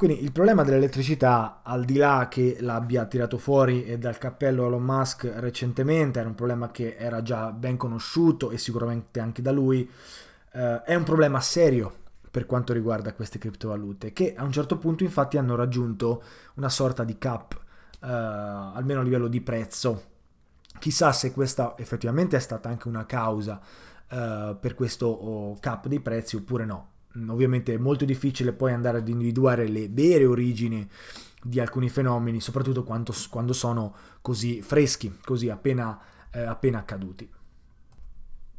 Quindi 0.04 0.22
il 0.22 0.34
problema 0.34 0.64
dell'elettricità, 0.64 1.62
al 1.64 1.86
di 1.86 1.96
là 1.96 2.28
che 2.30 2.58
l'abbia 2.60 3.06
tirato 3.06 3.38
fuori 3.38 3.98
dal 3.98 4.18
cappello 4.18 4.66
Elon 4.66 4.84
Musk 4.84 5.32
recentemente, 5.36 6.20
era 6.20 6.28
un 6.28 6.36
problema 6.36 6.72
che 6.72 6.98
era 6.98 7.22
già 7.22 7.54
ben 7.54 7.78
conosciuto 7.78 8.52
e 8.52 8.58
sicuramente 8.58 9.22
anche 9.22 9.42
da 9.42 9.52
lui, 9.52 9.90
eh, 10.52 10.82
è 10.82 10.94
un 10.94 11.04
problema 11.04 11.40
serio 11.40 12.00
per 12.30 12.46
quanto 12.46 12.74
riguarda 12.74 13.14
queste 13.14 13.40
criptovalute, 13.40 14.12
che 14.12 14.36
a 14.36 14.44
un 14.44 14.52
certo 14.52 14.78
punto 14.78 15.06
infatti 15.06 15.38
hanno 15.38 15.56
raggiunto 15.56 16.22
una 16.56 16.68
sorta 16.68 17.06
di 17.06 17.18
cap, 17.18 17.58
eh, 18.02 18.06
almeno 18.10 19.00
a 19.00 19.04
livello 19.04 19.30
di 19.30 19.40
prezzo. 19.40 20.04
Chissà 20.80 21.14
se 21.14 21.32
questa 21.32 21.76
effettivamente 21.78 22.36
è 22.36 22.42
stata 22.42 22.68
anche 22.68 22.90
una 22.90 23.06
causa 23.06 23.58
eh, 24.10 24.58
per 24.60 24.76
questo 24.76 25.06
oh, 25.08 25.58
cap 25.62 25.88
dei 25.88 26.02
prezzi 26.02 26.36
oppure 26.36 26.66
no 26.66 26.92
ovviamente 27.28 27.74
è 27.74 27.78
molto 27.78 28.06
difficile 28.06 28.54
poi 28.54 28.74
andare 28.74 29.00
ad 29.00 29.08
individuare 29.08 29.68
le 29.68 29.90
vere 29.90 30.26
origini 30.26 30.88
di 31.44 31.60
alcuni 31.60 31.90
fenomeni, 31.90 32.40
soprattutto 32.40 32.84
quando, 32.84 33.14
quando 33.30 33.54
sono 33.54 33.94
così 34.22 34.62
freschi, 34.62 35.20
così 35.24 35.50
appena, 35.50 36.00
eh, 36.32 36.42
appena 36.42 36.80
accaduti. 36.80 37.30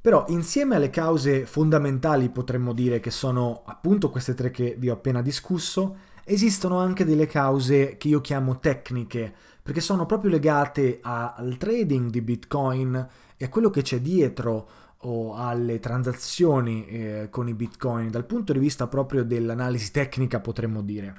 Però 0.01 0.27
insieme 0.29 0.77
alle 0.77 0.91
cause 0.91 1.47
fondamentali 1.47 2.29
potremmo 2.29 2.75
dire 2.75 3.01
che 3.01 3.11
sono 3.11 3.63
appunto 3.65 4.11
queste 4.11 4.35
tre 4.35 4.51
che 4.51 4.77
vi 4.79 4.91
ho 4.91 4.93
appena 4.93 5.23
discusso, 5.23 5.97
esistono 6.25 6.79
anche 6.79 7.07
delle 7.07 7.27
cause 7.27 7.97
che 7.97 8.09
io 8.09 8.21
chiamo 8.21 8.59
tecniche, 8.59 9.33
perché 9.63 9.81
sono 9.81 10.05
proprio 10.05 10.31
legate 10.31 10.99
al 11.01 11.57
trading 11.57 12.11
di 12.11 12.21
Bitcoin 12.21 13.09
e 13.35 13.45
a 13.47 13.49
quello 13.49 13.71
che 13.71 13.81
c'è 13.81 14.01
dietro 14.01 14.69
o 15.05 15.35
alle 15.35 15.79
transazioni 15.81 16.87
eh, 16.87 17.29
con 17.31 17.49
i 17.49 17.55
bitcoin 17.55 18.11
dal 18.11 18.25
punto 18.25 18.53
di 18.53 18.59
vista 18.59 18.87
proprio 18.87 19.25
dell'analisi 19.25 19.91
tecnica 19.91 20.41
potremmo 20.41 20.83
dire. 20.83 21.17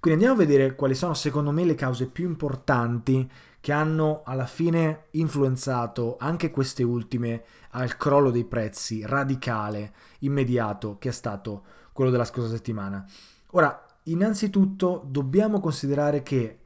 Quindi 0.00 0.24
andiamo 0.24 0.42
a 0.42 0.46
vedere 0.46 0.74
quali 0.74 0.94
sono 0.94 1.14
secondo 1.14 1.52
me 1.52 1.64
le 1.64 1.74
cause 1.74 2.06
più 2.08 2.26
importanti 2.26 3.30
che 3.60 3.70
hanno 3.70 4.22
alla 4.24 4.46
fine 4.46 5.04
influenzato 5.12 6.16
anche 6.18 6.50
queste 6.50 6.82
ultime 6.82 7.44
al 7.70 7.96
crollo 7.96 8.32
dei 8.32 8.44
prezzi 8.44 9.06
radicale, 9.06 9.92
immediato, 10.20 10.96
che 10.98 11.10
è 11.10 11.12
stato 11.12 11.62
quello 11.92 12.10
della 12.10 12.24
scorsa 12.24 12.50
settimana. 12.50 13.08
Ora, 13.50 13.86
innanzitutto 14.04 15.04
dobbiamo 15.06 15.60
considerare 15.60 16.24
che 16.24 16.58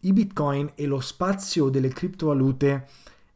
i 0.00 0.12
bitcoin 0.14 0.72
e 0.74 0.86
lo 0.86 1.00
spazio 1.00 1.68
delle 1.68 1.88
criptovalute 1.90 2.88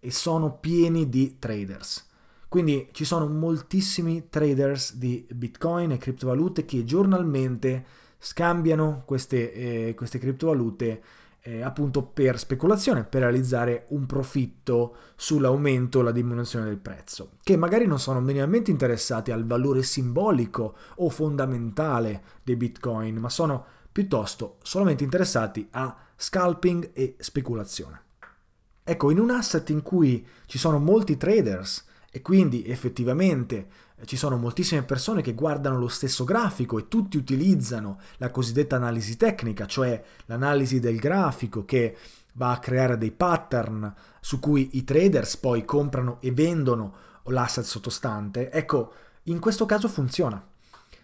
sono 0.08 0.54
pieni 0.54 1.10
di 1.10 1.36
traders. 1.38 2.08
Quindi 2.52 2.90
ci 2.92 3.06
sono 3.06 3.26
moltissimi 3.28 4.28
traders 4.28 4.96
di 4.96 5.26
bitcoin 5.30 5.92
e 5.92 5.96
criptovalute 5.96 6.66
che 6.66 6.84
giornalmente 6.84 7.82
scambiano 8.18 9.04
queste, 9.06 9.54
eh, 9.54 9.94
queste 9.94 10.18
criptovalute 10.18 11.02
eh, 11.40 11.62
appunto 11.62 12.02
per 12.02 12.38
speculazione, 12.38 13.04
per 13.04 13.22
realizzare 13.22 13.86
un 13.88 14.04
profitto 14.04 14.96
sull'aumento 15.16 16.00
o 16.00 16.02
la 16.02 16.10
diminuzione 16.10 16.66
del 16.66 16.76
prezzo, 16.76 17.30
che 17.42 17.56
magari 17.56 17.86
non 17.86 17.98
sono 17.98 18.20
minimamente 18.20 18.70
interessati 18.70 19.30
al 19.30 19.46
valore 19.46 19.82
simbolico 19.82 20.76
o 20.96 21.08
fondamentale 21.08 22.22
dei 22.42 22.56
bitcoin, 22.56 23.16
ma 23.16 23.30
sono 23.30 23.64
piuttosto 23.90 24.58
solamente 24.62 25.04
interessati 25.04 25.66
a 25.70 25.96
scalping 26.14 26.90
e 26.92 27.16
speculazione. 27.18 28.02
Ecco, 28.84 29.10
in 29.10 29.18
un 29.18 29.30
asset 29.30 29.70
in 29.70 29.80
cui 29.80 30.26
ci 30.44 30.58
sono 30.58 30.78
molti 30.78 31.16
traders, 31.16 31.86
e 32.14 32.20
quindi 32.20 32.66
effettivamente 32.66 33.66
eh, 33.96 34.04
ci 34.04 34.16
sono 34.16 34.36
moltissime 34.36 34.82
persone 34.82 35.22
che 35.22 35.32
guardano 35.32 35.78
lo 35.78 35.88
stesso 35.88 36.24
grafico 36.24 36.78
e 36.78 36.86
tutti 36.86 37.16
utilizzano 37.16 37.98
la 38.18 38.30
cosiddetta 38.30 38.76
analisi 38.76 39.16
tecnica, 39.16 39.64
cioè 39.64 40.00
l'analisi 40.26 40.78
del 40.78 40.98
grafico 40.98 41.64
che 41.64 41.96
va 42.34 42.52
a 42.52 42.58
creare 42.58 42.98
dei 42.98 43.12
pattern 43.12 43.92
su 44.20 44.38
cui 44.40 44.70
i 44.72 44.84
traders 44.84 45.38
poi 45.38 45.64
comprano 45.64 46.18
e 46.20 46.32
vendono 46.32 46.94
l'asset 47.24 47.64
sottostante, 47.64 48.50
ecco, 48.50 48.92
in 49.24 49.38
questo 49.38 49.64
caso 49.64 49.88
funziona. 49.88 50.44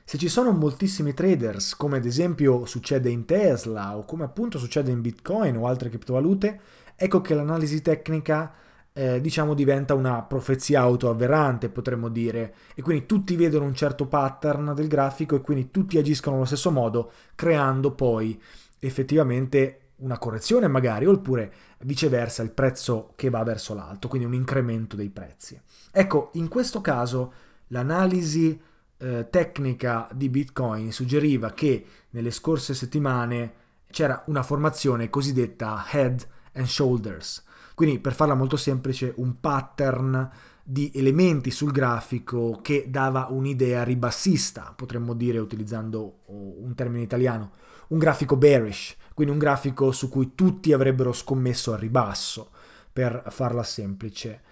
Se 0.05 0.19
ci 0.19 0.29
sono 0.29 0.53
moltissimi 0.53 1.15
traders, 1.15 1.75
come 1.75 1.99
ad 1.99 2.05
esempio 2.05 2.67
succede 2.67 3.09
in 3.09 3.25
Tesla 3.25 3.97
o 3.97 4.05
come 4.05 4.25
appunto 4.25 4.59
succede 4.59 4.91
in 4.91 5.01
Bitcoin 5.01 5.57
o 5.57 5.67
altre 5.67 5.89
criptovalute, 5.89 6.61
ecco 6.97 7.21
che 7.21 7.35
l'analisi 7.35 7.81
tecnica 7.81 8.53
eh, 8.99 9.21
diciamo 9.21 9.55
diventa 9.55 9.95
una 9.95 10.23
profezia 10.23 10.81
autoavverante, 10.81 11.69
potremmo 11.69 12.09
dire, 12.09 12.53
e 12.75 12.83
quindi 12.83 13.07
tutti 13.07 13.37
vedono 13.37 13.65
un 13.65 13.75
certo 13.75 14.07
pattern 14.07 14.73
del 14.75 14.89
grafico 14.89 15.37
e 15.37 15.41
quindi 15.41 15.71
tutti 15.71 15.99
agiscono 15.99 16.35
allo 16.35 16.45
stesso 16.45 16.73
modo, 16.73 17.13
creando 17.37 17.93
poi 17.93 18.43
effettivamente 18.81 19.91
una 19.99 20.19
correzione 20.19 20.67
magari, 20.67 21.07
oppure 21.07 21.53
viceversa 21.83 22.43
il 22.43 22.51
prezzo 22.51 23.13
che 23.15 23.31
va 23.31 23.45
verso 23.45 23.73
l'alto, 23.73 24.09
quindi 24.09 24.27
un 24.27 24.35
incremento 24.35 24.97
dei 24.97 25.11
prezzi. 25.11 25.61
Ecco, 25.93 26.31
in 26.33 26.49
questo 26.49 26.81
caso 26.81 27.33
l'analisi 27.69 28.61
eh, 28.97 29.29
tecnica 29.31 30.09
di 30.13 30.29
Bitcoin 30.29 30.91
suggeriva 30.91 31.53
che 31.53 31.85
nelle 32.11 32.33
scorse 32.33 32.75
settimane 32.75 33.53
c'era 33.93 34.25
una 34.27 34.43
formazione 34.43 35.09
cosiddetta 35.09 35.85
head 35.93 36.27
and 36.55 36.67
shoulders. 36.67 37.45
Quindi 37.79 38.01
per 38.01 38.13
farla 38.13 38.35
molto 38.35 38.57
semplice 38.57 39.13
un 39.19 39.39
pattern 39.39 40.29
di 40.65 40.91
elementi 40.97 41.53
sul 41.53 41.71
grafico 41.71 42.59
che 42.61 42.87
dava 42.89 43.29
un'idea 43.31 43.85
ribassista, 43.85 44.73
potremmo 44.75 45.15
dire 45.15 45.39
utilizzando 45.39 46.23
un 46.27 46.73
termine 46.75 47.05
italiano, 47.05 47.53
un 47.91 47.99
grafico 47.99 48.35
bearish, 48.35 48.97
quindi 49.15 49.33
un 49.33 49.39
grafico 49.39 49.93
su 49.93 50.09
cui 50.09 50.33
tutti 50.35 50.73
avrebbero 50.73 51.13
scommesso 51.13 51.73
al 51.73 51.79
ribasso, 51.79 52.51
per 52.93 53.23
farla 53.29 53.63
semplice. 53.63 54.43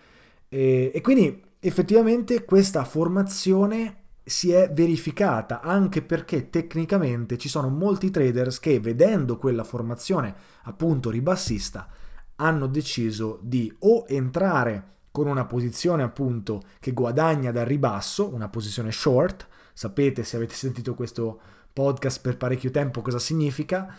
E, 0.49 0.92
e 0.95 1.00
quindi 1.00 1.42
effettivamente 1.59 2.45
questa 2.45 2.85
formazione 2.85 4.02
si 4.23 4.52
è 4.52 4.71
verificata 4.73 5.62
anche 5.62 6.00
perché 6.00 6.49
tecnicamente 6.49 7.38
ci 7.38 7.49
sono 7.49 7.71
molti 7.71 8.12
traders 8.12 8.61
che 8.61 8.78
vedendo 8.78 9.37
quella 9.37 9.64
formazione 9.64 10.33
appunto 10.62 11.11
ribassista 11.11 11.88
hanno 12.37 12.66
deciso 12.66 13.38
di 13.43 13.75
o 13.81 14.05
entrare 14.09 14.95
con 15.11 15.26
una 15.26 15.47
posizione 15.47 16.02
appunto 16.02 16.62
che 16.78 16.93
guadagna 16.93 17.50
dal 17.50 17.64
ribasso, 17.64 18.33
una 18.33 18.49
posizione 18.49 18.93
short, 18.93 19.47
sapete 19.73 20.25
se 20.25 20.37
avete 20.37 20.55
sentito 20.55 20.95
questo 20.95 21.40
podcast 21.73 22.21
per 22.21 22.37
parecchio 22.37 22.71
tempo 22.71 23.00
cosa 23.00 23.19
significa, 23.19 23.95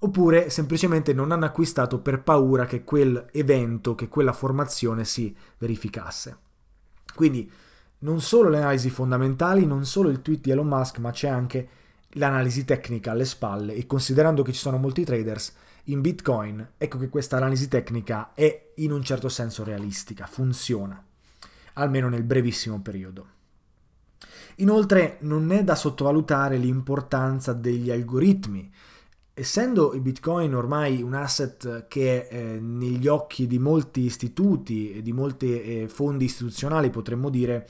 oppure 0.00 0.50
semplicemente 0.50 1.12
non 1.12 1.32
hanno 1.32 1.44
acquistato 1.44 2.00
per 2.00 2.22
paura 2.22 2.66
che 2.66 2.84
quel 2.84 3.28
evento, 3.32 3.94
che 3.94 4.08
quella 4.08 4.32
formazione 4.32 5.04
si 5.04 5.34
verificasse. 5.58 6.36
Quindi 7.14 7.50
non 8.00 8.20
solo 8.20 8.48
le 8.48 8.58
analisi 8.58 8.90
fondamentali, 8.90 9.64
non 9.64 9.84
solo 9.84 10.08
il 10.08 10.22
tweet 10.22 10.42
di 10.42 10.50
Elon 10.50 10.66
Musk, 10.66 10.98
ma 10.98 11.10
c'è 11.12 11.28
anche 11.28 11.68
l'analisi 12.14 12.64
tecnica 12.64 13.12
alle 13.12 13.24
spalle. 13.24 13.74
E 13.74 13.86
considerando 13.86 14.42
che 14.42 14.52
ci 14.52 14.58
sono 14.58 14.76
molti 14.76 15.04
traders 15.04 15.54
in 15.84 16.00
Bitcoin, 16.00 16.72
ecco 16.78 16.98
che 16.98 17.08
questa 17.08 17.36
analisi 17.36 17.68
tecnica 17.68 18.34
è 18.34 18.72
in 18.76 18.92
un 18.92 19.02
certo 19.02 19.28
senso 19.28 19.64
realistica, 19.64 20.26
funziona, 20.26 21.02
almeno 21.74 22.08
nel 22.08 22.22
brevissimo 22.22 22.80
periodo. 22.80 23.26
Inoltre 24.56 25.16
non 25.20 25.50
è 25.50 25.64
da 25.64 25.74
sottovalutare 25.74 26.56
l'importanza 26.56 27.52
degli 27.52 27.90
algoritmi. 27.90 28.70
Essendo 29.34 29.94
il 29.94 30.02
Bitcoin 30.02 30.54
ormai 30.54 31.00
un 31.00 31.14
asset 31.14 31.88
che 31.88 32.28
è 32.28 32.34
eh, 32.34 32.60
negli 32.60 33.08
occhi 33.08 33.46
di 33.46 33.58
molti 33.58 34.02
istituti 34.02 34.92
e 34.92 35.02
di 35.02 35.12
molti 35.12 35.62
eh, 35.62 35.88
fondi 35.88 36.26
istituzionali, 36.26 36.90
potremmo 36.90 37.30
dire, 37.30 37.66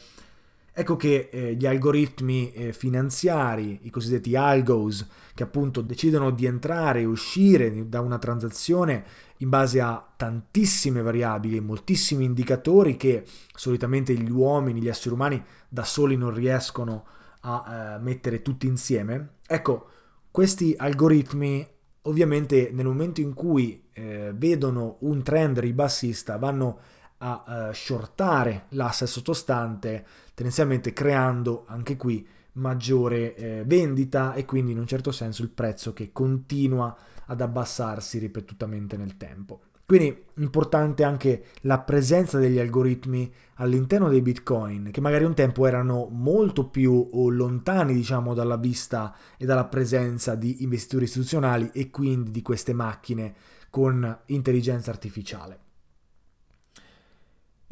Ecco 0.75 0.97
che 0.97 1.29
eh, 1.31 1.55
gli 1.55 1.67
algoritmi 1.67 2.50
eh, 2.52 2.73
finanziari, 2.73 3.81
i 3.83 3.91
cosiddetti 3.91 4.35
algos, 4.35 5.07
che 5.35 5.43
appunto 5.43 5.83
decidono 5.83 6.31
di 6.31 6.47
entrare 6.47 7.00
e 7.00 7.05
uscire 7.05 7.88
da 7.88 8.00
una 8.00 8.19
transazione 8.19 9.05
in 9.38 9.50
base 9.50 9.81
a 9.83 10.02
tantissime 10.17 11.02
variabili, 11.02 11.61
moltissimi 11.61 12.25
indicatori 12.25 12.97
che 12.97 13.25
solitamente 13.55 14.14
gli 14.14 14.31
uomini, 14.31 14.81
gli 14.81 14.88
esseri 14.88 15.14
umani 15.14 15.43
da 15.69 15.85
soli 15.85 16.17
non 16.17 16.33
riescono 16.33 17.05
a 17.41 17.97
eh, 17.97 18.02
mettere 18.02 18.41
tutti 18.41 18.67
insieme. 18.67 19.35
Ecco, 19.47 19.89
questi 20.30 20.75
algoritmi 20.78 21.69
ovviamente 22.02 22.71
nel 22.73 22.87
momento 22.87 23.21
in 23.21 23.35
cui 23.35 23.89
eh, 23.93 24.32
vedono 24.35 24.97
un 25.00 25.23
trend 25.23 25.58
ribassista 25.58 26.37
vanno 26.37 26.78
a 27.25 27.69
uh, 27.69 27.73
shortare 27.73 28.65
l'asse 28.71 29.06
sottostante, 29.06 30.04
tendenzialmente 30.35 30.93
creando 30.93 31.65
anche 31.69 31.97
qui 31.97 32.26
maggiore 32.54 33.35
eh, 33.35 33.63
vendita 33.65 34.35
e 34.35 34.45
quindi 34.45 34.73
in 34.73 34.78
un 34.78 34.87
certo 34.87 35.13
senso 35.13 35.43
il 35.43 35.49
prezzo 35.49 35.93
che 35.93 36.11
continua 36.13 36.95
ad 37.26 37.41
abbassarsi 37.41 38.19
ripetutamente 38.19 38.97
nel 38.97 39.17
tempo. 39.17 39.61
Quindi 39.87 40.25
importante 40.37 41.04
anche 41.04 41.45
la 41.63 41.78
presenza 41.80 42.39
degli 42.39 42.58
algoritmi 42.58 43.30
all'interno 43.56 44.08
dei 44.08 44.23
bitcoin, 44.23 44.91
che 44.91 45.00
magari 45.00 45.25
un 45.25 45.35
tempo 45.35 45.67
erano 45.67 46.08
molto 46.11 46.69
più 46.69 47.08
lontani, 47.13 47.93
diciamo, 47.93 48.32
dalla 48.32 48.56
vista 48.56 49.15
e 49.37 49.45
dalla 49.45 49.67
presenza 49.67 50.35
di 50.35 50.63
investitori 50.63 51.04
istituzionali 51.04 51.71
e 51.73 51.91
quindi 51.91 52.30
di 52.30 52.43
queste 52.43 52.73
macchine 52.73 53.35
con 53.71 54.19
intelligenza 54.26 54.91
artificiale. 54.91 55.61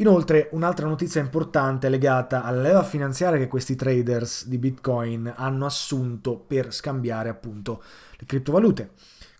Inoltre, 0.01 0.49
un'altra 0.53 0.87
notizia 0.87 1.21
importante 1.21 1.87
è 1.87 1.91
legata 1.91 2.43
alla 2.43 2.63
leva 2.63 2.83
finanziaria 2.83 3.39
che 3.39 3.49
questi 3.49 3.77
traders 3.77 4.47
di 4.47 4.57
Bitcoin 4.57 5.31
hanno 5.37 5.67
assunto 5.67 6.39
per 6.39 6.73
scambiare 6.73 7.29
appunto 7.29 7.83
le 8.17 8.25
criptovalute. 8.25 8.93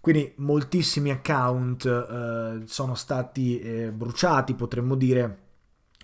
Quindi 0.03 0.35
moltissimi 0.37 1.11
account 1.11 1.87
eh, 1.87 2.67
sono 2.67 2.95
stati 2.95 3.59
eh, 3.59 3.91
bruciati, 3.91 4.55
potremmo 4.55 4.97
dire, 4.97 5.39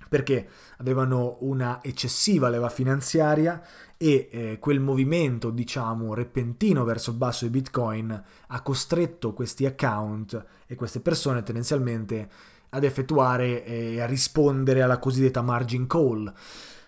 perché 0.08 0.48
avevano 0.78 1.36
una 1.40 1.80
eccessiva 1.82 2.48
leva 2.48 2.70
finanziaria 2.70 3.62
e 3.98 4.28
eh, 4.30 4.58
quel 4.58 4.80
movimento, 4.80 5.50
diciamo, 5.50 6.14
repentino 6.14 6.84
verso 6.84 7.10
il 7.10 7.16
basso 7.16 7.44
di 7.44 7.50
Bitcoin 7.50 8.24
ha 8.46 8.62
costretto 8.62 9.34
questi 9.34 9.66
account 9.66 10.44
e 10.66 10.74
queste 10.76 11.00
persone 11.00 11.42
tendenzialmente 11.42 12.28
ad 12.76 12.84
effettuare 12.84 13.64
e 13.64 14.00
a 14.00 14.06
rispondere 14.06 14.82
alla 14.82 14.98
cosiddetta 14.98 15.40
margin 15.40 15.86
call. 15.86 16.32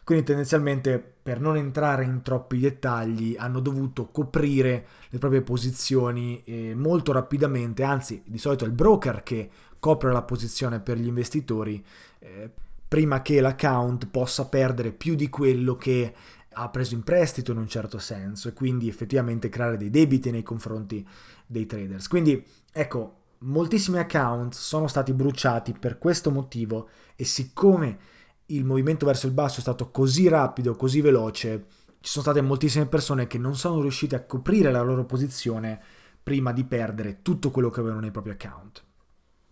Quindi 0.05 0.25
tendenzialmente 0.25 0.99
per 1.23 1.41
non 1.41 1.57
entrare 1.57 2.05
in 2.05 2.23
troppi 2.23 2.59
dettagli 2.59 3.37
hanno 3.39 3.61
dovuto 3.61 4.07
coprire 4.11 4.87
le 5.09 5.19
proprie 5.19 5.43
posizioni 5.43 6.43
eh, 6.45 6.75
molto 6.75 7.13
rapidamente, 7.13 7.83
anzi 7.83 8.23
di 8.25 8.39
solito 8.39 8.65
è 8.65 8.69
il 8.69 8.73
broker 8.73 9.23
che 9.23 9.51
copre 9.79 10.13
la 10.13 10.23
posizione 10.23 10.81
per 10.81 10.97
gli 10.97 11.07
investitori 11.07 11.85
eh, 12.21 12.51
prima 12.87 13.21
che 13.21 13.41
l'account 13.41 14.07
possa 14.07 14.47
perdere 14.47 14.93
più 14.93 15.15
di 15.15 15.29
quello 15.29 15.77
che 15.77 16.15
ha 16.53 16.69
preso 16.71 16.95
in 16.95 17.03
prestito 17.03 17.53
in 17.53 17.59
un 17.59 17.69
certo 17.69 17.99
senso 17.99 18.49
e 18.49 18.53
quindi 18.53 18.89
effettivamente 18.89 19.49
creare 19.49 19.77
dei 19.77 19.91
debiti 19.91 20.31
nei 20.31 20.43
confronti 20.43 21.07
dei 21.47 21.67
traders. 21.67 22.09
Quindi 22.09 22.43
ecco, 22.73 23.18
moltissimi 23.41 23.99
account 23.99 24.55
sono 24.55 24.87
stati 24.89 25.13
bruciati 25.13 25.73
per 25.73 25.99
questo 25.99 26.31
motivo 26.31 26.89
e 27.15 27.25
siccome 27.25 27.99
il 28.47 28.65
movimento 28.65 29.07
verso 29.07 29.27
il 29.27 29.33
basso 29.33 29.59
è 29.59 29.63
stato 29.63 29.91
così 29.91 30.29
rapido, 30.29 30.75
così 30.75 31.01
veloce, 31.01 31.67
ci 32.01 32.11
sono 32.11 32.25
state 32.25 32.41
moltissime 32.41 32.87
persone 32.87 33.27
che 33.27 33.39
non 33.39 33.57
sono 33.57 33.81
riuscite 33.81 34.17
a 34.17 34.25
coprire 34.25 34.71
la 34.71 34.83
loro 34.83 35.05
posizione 35.05 35.81
prima 36.23 36.53
di 36.53 36.65
perdere 36.65 37.23
tutto 37.23 37.51
quello 37.51 37.71
che 37.71 37.81
avevano 37.81 38.01
nei 38.01 38.11
propri 38.11 38.31
account. 38.31 38.85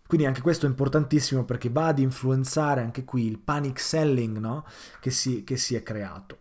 Quindi 0.06 0.26
anche 0.26 0.40
questo 0.40 0.66
è 0.66 0.68
importantissimo 0.68 1.44
perché 1.44 1.68
va 1.68 1.88
ad 1.88 1.98
influenzare 1.98 2.80
anche 2.80 3.04
qui 3.04 3.26
il 3.26 3.38
panic 3.38 3.80
selling 3.80 4.38
no? 4.38 4.64
che, 5.00 5.10
si, 5.10 5.42
che 5.42 5.56
si 5.56 5.74
è 5.74 5.82
creato. 5.82 6.38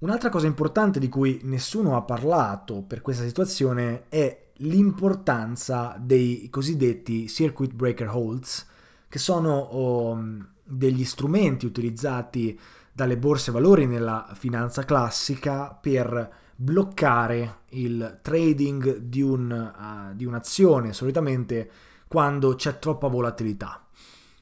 Un'altra 0.00 0.30
cosa 0.30 0.46
importante 0.46 0.98
di 0.98 1.10
cui 1.10 1.40
nessuno 1.42 1.94
ha 1.94 2.00
parlato 2.02 2.82
per 2.82 3.02
questa 3.02 3.26
situazione 3.26 4.04
è 4.08 4.48
l'importanza 4.58 5.94
dei 6.00 6.48
cosiddetti 6.48 7.28
circuit 7.28 7.74
breaker 7.74 8.08
holds, 8.08 8.66
che 9.10 9.18
sono 9.18 9.58
oh, 9.58 10.24
degli 10.64 11.04
strumenti 11.04 11.66
utilizzati 11.66 12.58
dalle 12.90 13.18
borse 13.18 13.52
valori 13.52 13.84
nella 13.84 14.30
finanza 14.32 14.84
classica 14.84 15.68
per 15.74 16.32
bloccare 16.56 17.58
il 17.70 18.20
trading 18.22 19.00
di, 19.00 19.20
un, 19.20 19.50
uh, 19.50 20.16
di 20.16 20.24
un'azione, 20.24 20.94
solitamente 20.94 21.70
quando 22.08 22.54
c'è 22.54 22.78
troppa 22.78 23.08
volatilità. 23.08 23.86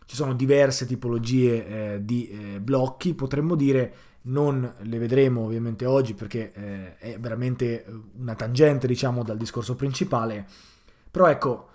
Ci 0.05 0.15
sono 0.15 0.35
diverse 0.35 0.87
tipologie 0.87 1.67
eh, 1.67 2.05
di 2.05 2.29
eh, 2.29 2.61
blocchi, 2.61 3.13
potremmo 3.15 3.57
dire, 3.57 3.95
non 4.29 4.75
le 4.81 4.99
vedremo 4.99 5.43
ovviamente 5.45 5.85
oggi 5.85 6.15
perché 6.15 6.53
eh, 6.53 6.97
è 6.97 7.19
veramente 7.19 7.85
una 8.19 8.35
tangente 8.35 8.87
diciamo 8.87 9.23
dal 9.23 9.37
discorso 9.37 9.75
principale, 9.75 10.47
però 11.11 11.27
ecco, 11.27 11.69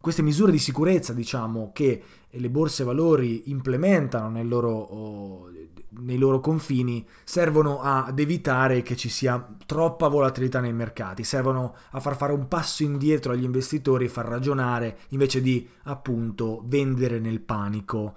queste 0.00 0.22
misure 0.22 0.50
di 0.50 0.58
sicurezza, 0.58 1.12
diciamo, 1.12 1.70
che 1.74 2.02
le 2.30 2.50
borse 2.50 2.84
valori 2.84 3.50
implementano 3.50 4.30
nel 4.30 4.48
loro, 4.48 4.70
oh, 4.70 5.50
nei 6.00 6.16
loro 6.16 6.40
confini, 6.40 7.06
servono 7.22 7.80
ad 7.82 8.18
evitare 8.18 8.80
che 8.80 8.96
ci 8.96 9.10
sia 9.10 9.46
troppa 9.66 10.08
volatilità 10.08 10.60
nei 10.60 10.72
mercati, 10.72 11.22
servono 11.22 11.74
a 11.90 12.00
far 12.00 12.16
fare 12.16 12.32
un 12.32 12.48
passo 12.48 12.82
indietro 12.82 13.32
agli 13.32 13.44
investitori 13.44 14.06
e 14.06 14.08
far 14.08 14.26
ragionare 14.26 15.00
invece 15.08 15.42
di 15.42 15.68
appunto 15.84 16.62
vendere 16.64 17.18
nel 17.18 17.40
panico. 17.40 18.16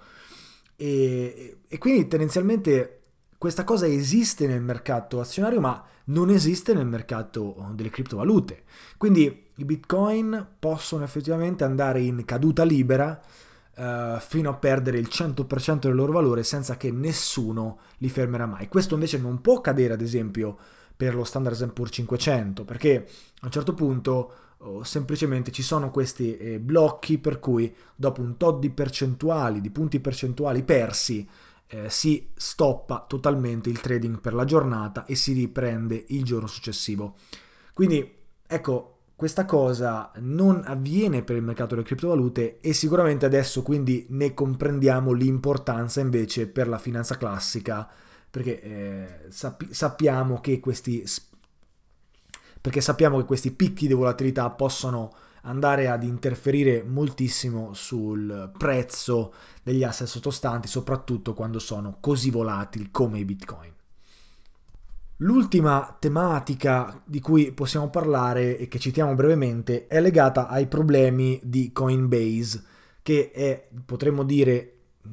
E, 0.76 1.58
e 1.68 1.78
quindi 1.78 2.08
tendenzialmente 2.08 3.03
questa 3.44 3.64
cosa 3.64 3.86
esiste 3.86 4.46
nel 4.46 4.62
mercato 4.62 5.20
azionario, 5.20 5.60
ma 5.60 5.84
non 6.04 6.30
esiste 6.30 6.72
nel 6.72 6.86
mercato 6.86 7.72
delle 7.74 7.90
criptovalute. 7.90 8.62
Quindi 8.96 9.48
i 9.56 9.64
bitcoin 9.66 10.46
possono 10.58 11.04
effettivamente 11.04 11.62
andare 11.62 12.00
in 12.00 12.24
caduta 12.24 12.64
libera 12.64 13.20
uh, 13.76 14.18
fino 14.18 14.48
a 14.48 14.54
perdere 14.54 14.96
il 14.96 15.08
100% 15.10 15.80
del 15.80 15.94
loro 15.94 16.12
valore 16.12 16.42
senza 16.42 16.78
che 16.78 16.90
nessuno 16.90 17.80
li 17.98 18.08
fermerà 18.08 18.46
mai. 18.46 18.66
Questo 18.66 18.94
invece 18.94 19.18
non 19.18 19.42
può 19.42 19.58
accadere, 19.58 19.92
ad 19.92 20.00
esempio, 20.00 20.56
per 20.96 21.14
lo 21.14 21.24
Standard 21.24 21.70
Poor's 21.74 21.92
500, 21.92 22.64
perché 22.64 23.06
a 23.40 23.44
un 23.44 23.50
certo 23.50 23.74
punto 23.74 24.32
oh, 24.56 24.84
semplicemente 24.84 25.52
ci 25.52 25.62
sono 25.62 25.90
questi 25.90 26.34
eh, 26.38 26.58
blocchi 26.60 27.18
per 27.18 27.40
cui 27.40 27.70
dopo 27.94 28.22
un 28.22 28.38
tot 28.38 28.58
di 28.58 28.70
percentuali, 28.70 29.60
di 29.60 29.68
punti 29.68 30.00
percentuali 30.00 30.62
persi, 30.62 31.28
eh, 31.68 31.90
si 31.90 32.30
stoppa 32.34 33.04
totalmente 33.06 33.70
il 33.70 33.80
trading 33.80 34.20
per 34.20 34.34
la 34.34 34.44
giornata 34.44 35.04
e 35.04 35.14
si 35.14 35.32
riprende 35.32 36.04
il 36.08 36.24
giorno 36.24 36.46
successivo. 36.46 37.16
Quindi 37.72 38.16
ecco, 38.46 38.98
questa 39.16 39.44
cosa 39.44 40.10
non 40.16 40.62
avviene 40.64 41.22
per 41.22 41.36
il 41.36 41.42
mercato 41.42 41.74
delle 41.74 41.86
criptovalute 41.86 42.60
e 42.60 42.72
sicuramente 42.72 43.26
adesso 43.26 43.62
quindi 43.62 44.06
ne 44.10 44.34
comprendiamo 44.34 45.12
l'importanza 45.12 46.00
invece 46.00 46.48
per 46.48 46.68
la 46.68 46.78
finanza 46.78 47.16
classica 47.16 47.88
perché 48.28 48.60
eh, 48.60 49.30
sappi- 49.30 49.72
sappiamo 49.72 50.40
che 50.40 50.58
questi 50.58 51.04
perché 52.60 52.80
sappiamo 52.80 53.18
che 53.18 53.24
questi 53.24 53.52
picchi 53.52 53.86
di 53.86 53.92
volatilità 53.92 54.50
possono 54.50 55.14
andare 55.44 55.88
ad 55.88 56.02
interferire 56.02 56.82
moltissimo 56.82 57.72
sul 57.74 58.50
prezzo 58.56 59.32
degli 59.62 59.82
asset 59.82 60.06
sottostanti, 60.06 60.68
soprattutto 60.68 61.34
quando 61.34 61.58
sono 61.58 61.96
così 62.00 62.30
volatili 62.30 62.90
come 62.90 63.18
i 63.18 63.24
bitcoin. 63.24 63.72
L'ultima 65.18 65.96
tematica 65.98 67.00
di 67.04 67.20
cui 67.20 67.52
possiamo 67.52 67.88
parlare 67.88 68.58
e 68.58 68.66
che 68.68 68.78
citiamo 68.78 69.14
brevemente 69.14 69.86
è 69.86 70.00
legata 70.00 70.48
ai 70.48 70.66
problemi 70.66 71.40
di 71.44 71.70
Coinbase, 71.72 72.62
che 73.00 73.30
è, 73.30 73.68
potremmo 73.84 74.24
dire, 74.24 74.70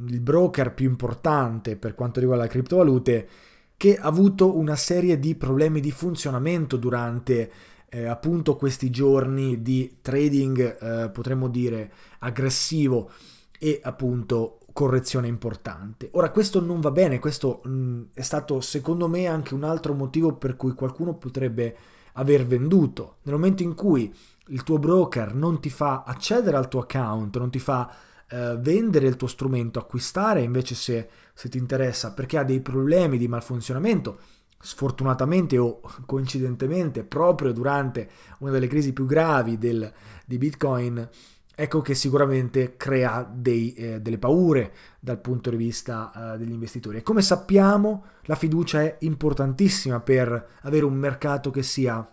il 0.08 0.22
broker 0.22 0.74
più 0.74 0.90
importante 0.90 1.76
per 1.76 1.94
quanto 1.94 2.20
riguarda 2.20 2.46
le 2.46 2.50
criptovalute, 2.50 3.30
che 3.78 3.98
ha 3.98 4.06
avuto 4.06 4.58
una 4.58 4.76
serie 4.76 5.20
di 5.20 5.36
problemi 5.36 5.80
di 5.80 5.92
funzionamento 5.92 6.78
durante 6.78 7.52
eh, 7.94 8.06
appunto 8.06 8.56
questi 8.56 8.90
giorni 8.90 9.62
di 9.62 9.98
trading, 10.02 10.78
eh, 10.80 11.10
potremmo 11.10 11.50
dire, 11.50 11.92
aggressivo 12.20 13.12
e 13.60 13.82
appunto 13.84 14.60
correzione 14.72 15.28
importante. 15.28 16.08
Ora 16.14 16.32
questo 16.32 16.62
non 16.62 16.80
va 16.80 16.92
bene, 16.92 17.20
questo 17.20 17.62
mh, 17.66 18.04
è 18.14 18.22
stato 18.22 18.62
secondo 18.62 19.10
me 19.10 19.28
anche 19.28 19.54
un 19.54 19.66
altro 19.66 19.94
motivo 19.94 20.36
per 20.36 20.56
cui 20.56 20.74
qualcuno 20.74 21.16
potrebbe 21.16 21.76
aver 22.14 22.46
venduto. 22.46 23.18
Nel 23.24 23.36
momento 23.36 23.62
in 23.62 23.76
cui 23.76 24.14
il 24.48 24.64
tuo 24.64 24.80
broker 24.80 25.34
non 25.34 25.60
ti 25.60 25.70
fa 25.70 26.04
accedere 26.06 26.56
al 26.56 26.70
tuo 26.70 26.80
account, 26.80 27.38
non 27.38 27.52
ti 27.52 27.60
fa 27.60 27.94
eh, 28.30 28.56
vendere 28.58 29.08
il 29.08 29.18
tuo 29.18 29.28
strumento, 29.28 29.80
acquistare 29.80 30.42
invece 30.42 30.76
se, 30.76 31.10
se 31.34 31.50
ti 31.50 31.58
interessa 31.58 32.14
perché 32.14 32.38
ha 32.38 32.46
dei 32.46 32.62
problemi 32.62 33.18
di 33.18 33.28
malfunzionamento, 33.28 34.18
sfortunatamente 34.62 35.58
o 35.58 35.82
coincidentemente 36.06 37.04
proprio 37.04 37.52
durante 37.52 38.10
una 38.40 38.52
delle 38.52 38.68
crisi 38.68 38.94
più 38.94 39.06
gravi 39.06 39.58
del, 39.58 39.92
di 40.26 40.38
Bitcoin, 40.38 41.10
ecco 41.54 41.82
che 41.82 41.94
sicuramente 41.96 42.78
crea 42.78 43.30
dei, 43.32 43.74
eh, 43.74 44.02
delle 44.02 44.18
paure 44.18 44.74
dal 45.00 45.20
punto 45.20 45.50
di 45.50 45.58
vista 45.58 46.34
eh, 46.34 46.38
degli 46.38 46.52
investitori. 46.52 46.98
E 46.98 47.04
come 47.04 47.22
sappiamo, 47.22 48.06
la 48.24 48.36
fiducia 48.36 48.82
è 48.82 48.98
importantissima 49.02 50.00
per 50.00 50.50
avere 50.62 50.86
un 50.86 50.94
mercato 50.94 51.50
che 51.52 51.64
sia 51.64 52.08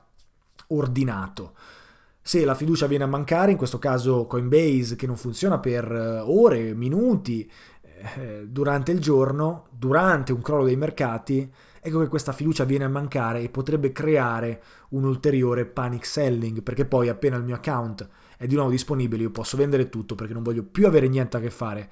ordinato. 0.68 1.54
Se 2.20 2.44
la 2.44 2.54
fiducia 2.54 2.86
viene 2.86 3.04
a 3.04 3.08
mancare, 3.08 3.52
in 3.52 3.56
questo 3.56 3.78
caso 3.78 4.26
Coinbase 4.26 4.96
che 4.96 5.06
non 5.06 5.16
funziona 5.16 5.58
per 5.58 5.90
eh, 5.90 6.20
ore, 6.20 6.74
minuti, 6.74 7.50
eh, 8.16 8.46
durante 8.46 8.92
il 8.92 9.00
giorno, 9.00 9.66
durante 9.70 10.32
un 10.32 10.42
crollo 10.42 10.64
dei 10.64 10.76
mercati, 10.76 11.50
ecco 11.80 12.00
che 12.00 12.08
questa 12.08 12.32
fiducia 12.32 12.64
viene 12.64 12.84
a 12.84 12.88
mancare 12.88 13.40
e 13.40 13.48
potrebbe 13.48 13.92
creare 13.92 14.62
un 14.90 15.04
ulteriore 15.04 15.66
panic 15.66 16.06
selling, 16.06 16.62
perché 16.62 16.84
poi 16.84 17.08
appena 17.08 17.36
il 17.36 17.44
mio 17.44 17.54
account 17.54 18.08
è 18.36 18.46
di 18.46 18.54
nuovo 18.54 18.70
disponibile, 18.70 19.22
io 19.22 19.30
posso 19.30 19.56
vendere 19.56 19.88
tutto 19.88 20.14
perché 20.14 20.32
non 20.32 20.42
voglio 20.42 20.62
più 20.62 20.86
avere 20.86 21.08
niente 21.08 21.36
a 21.36 21.40
che 21.40 21.50
fare 21.50 21.90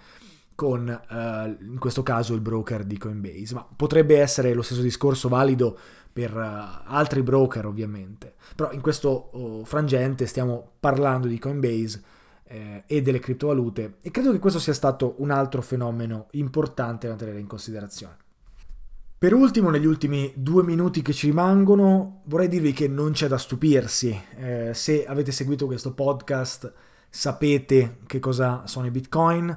con 0.55 0.89
uh, 0.89 1.65
in 1.65 1.79
questo 1.79 2.03
caso 2.03 2.35
il 2.35 2.41
broker 2.41 2.85
di 2.85 2.97
Coinbase, 2.97 3.55
ma 3.55 3.67
potrebbe 3.77 4.19
essere 4.19 4.55
lo 4.55 4.63
stesso 4.63 4.81
discorso 4.81 5.29
valido 5.29 5.79
per 6.13 6.35
uh, 6.35 6.83
altri 6.87 7.23
broker 7.23 7.67
ovviamente, 7.67 8.35
però 8.55 8.73
in 8.73 8.81
questo 8.81 9.31
uh, 9.37 9.65
frangente 9.65 10.27
stiamo 10.27 10.73
parlando 10.81 11.27
di 11.27 11.39
Coinbase 11.39 12.03
eh, 12.45 12.85
e 12.87 13.03
delle 13.03 13.19
criptovalute 13.19 13.97
e 14.01 14.11
credo 14.11 14.33
che 14.33 14.39
questo 14.39 14.59
sia 14.59 14.73
stato 14.73 15.17
un 15.19 15.31
altro 15.31 15.63
fenomeno 15.63 16.29
importante 16.33 17.09
da 17.09 17.15
tenere 17.15 17.41
in 17.41 17.47
considerazione. 17.47 18.17
Per 19.19 19.33
ultimo, 19.33 19.71
negli 19.71 19.87
ultimi 19.87 20.31
due 20.37 20.63
minuti 20.63 21.01
che 21.01 21.15
ci 21.15 21.29
rimangono, 21.29 22.21
vorrei 22.25 22.49
dirvi 22.49 22.75
che 22.75 22.87
non 22.87 23.13
c'è 23.13 23.29
da 23.29 23.39
stupirsi. 23.39 24.15
Eh, 24.37 24.73
se 24.75 25.07
avete 25.07 25.33
seguito 25.33 25.65
questo 25.65 25.95
podcast, 25.95 26.71
sapete 27.09 28.01
che 28.07 28.19
cosa 28.19 28.67
sono 28.67 28.85
i 28.85 28.91
bitcoin, 28.91 29.57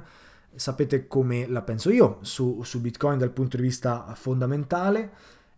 sapete 0.54 1.06
come 1.06 1.46
la 1.46 1.60
penso 1.60 1.90
io 1.90 2.20
su, 2.22 2.62
su 2.62 2.80
bitcoin 2.80 3.18
dal 3.18 3.32
punto 3.32 3.58
di 3.58 3.62
vista 3.62 4.14
fondamentale 4.16 5.10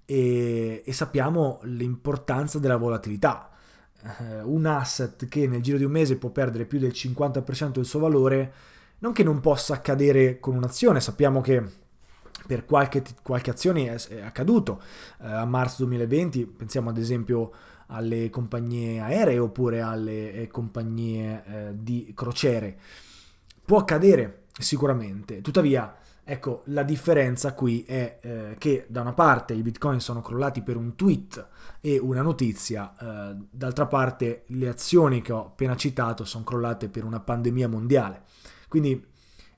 e, 0.04 0.82
e 0.84 0.92
sappiamo 0.92 1.60
l'importanza 1.62 2.58
della 2.58 2.78
volatilità. 2.78 3.50
Eh, 4.02 4.42
un 4.42 4.66
asset 4.66 5.28
che 5.28 5.46
nel 5.46 5.62
giro 5.62 5.78
di 5.78 5.84
un 5.84 5.92
mese 5.92 6.16
può 6.16 6.30
perdere 6.30 6.64
più 6.66 6.80
del 6.80 6.90
50% 6.90 7.70
del 7.70 7.84
suo 7.84 8.00
valore, 8.00 8.52
non 8.98 9.12
che 9.12 9.22
non 9.22 9.38
possa 9.38 9.74
accadere 9.74 10.40
con 10.40 10.56
un'azione, 10.56 11.00
sappiamo 11.00 11.40
che 11.40 11.80
per 12.46 12.64
qualche, 12.64 13.02
qualche 13.22 13.50
azione 13.50 13.92
è, 13.92 14.08
è 14.08 14.20
accaduto. 14.20 14.80
Eh, 15.20 15.26
a 15.26 15.44
marzo 15.44 15.84
2020 15.84 16.46
pensiamo 16.46 16.90
ad 16.90 16.98
esempio 16.98 17.52
alle 17.86 18.30
compagnie 18.30 19.00
aeree 19.00 19.38
oppure 19.38 19.80
alle 19.80 20.32
eh, 20.32 20.48
compagnie 20.48 21.42
eh, 21.44 21.70
di 21.74 22.12
crociere. 22.14 22.78
Può 23.64 23.78
accadere 23.78 24.44
sicuramente, 24.58 25.40
tuttavia 25.40 25.96
ecco 26.24 26.62
la 26.66 26.84
differenza 26.84 27.52
qui 27.52 27.82
è 27.82 28.18
eh, 28.20 28.54
che 28.56 28.86
da 28.88 29.00
una 29.00 29.12
parte 29.12 29.54
i 29.54 29.62
bitcoin 29.62 30.00
sono 30.00 30.20
crollati 30.20 30.62
per 30.62 30.76
un 30.76 30.94
tweet 30.94 31.48
e 31.80 31.98
una 31.98 32.22
notizia, 32.22 32.94
eh, 32.98 33.36
d'altra 33.50 33.86
parte 33.86 34.44
le 34.48 34.68
azioni 34.68 35.20
che 35.20 35.32
ho 35.32 35.46
appena 35.46 35.76
citato 35.76 36.24
sono 36.24 36.44
crollate 36.44 36.88
per 36.88 37.04
una 37.04 37.20
pandemia 37.20 37.68
mondiale. 37.68 38.22
Quindi 38.68 39.04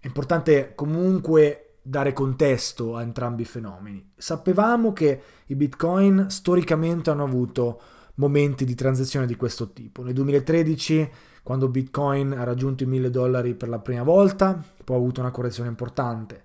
è 0.00 0.06
importante 0.06 0.72
comunque 0.74 1.73
dare 1.86 2.14
contesto 2.14 2.96
a 2.96 3.02
entrambi 3.02 3.42
i 3.42 3.44
fenomeni. 3.46 4.12
Sapevamo 4.16 4.94
che 4.94 5.22
i 5.46 5.54
bitcoin 5.54 6.30
storicamente 6.30 7.10
hanno 7.10 7.24
avuto 7.24 7.80
momenti 8.14 8.64
di 8.64 8.74
transizione 8.74 9.26
di 9.26 9.36
questo 9.36 9.72
tipo. 9.72 10.02
Nel 10.02 10.14
2013, 10.14 11.10
quando 11.42 11.68
bitcoin 11.68 12.32
ha 12.32 12.44
raggiunto 12.44 12.84
i 12.84 12.86
1000 12.86 13.10
dollari 13.10 13.54
per 13.54 13.68
la 13.68 13.80
prima 13.80 14.02
volta, 14.02 14.58
poi 14.82 14.96
ha 14.96 14.98
avuto 14.98 15.20
una 15.20 15.30
correzione 15.30 15.68
importante. 15.68 16.44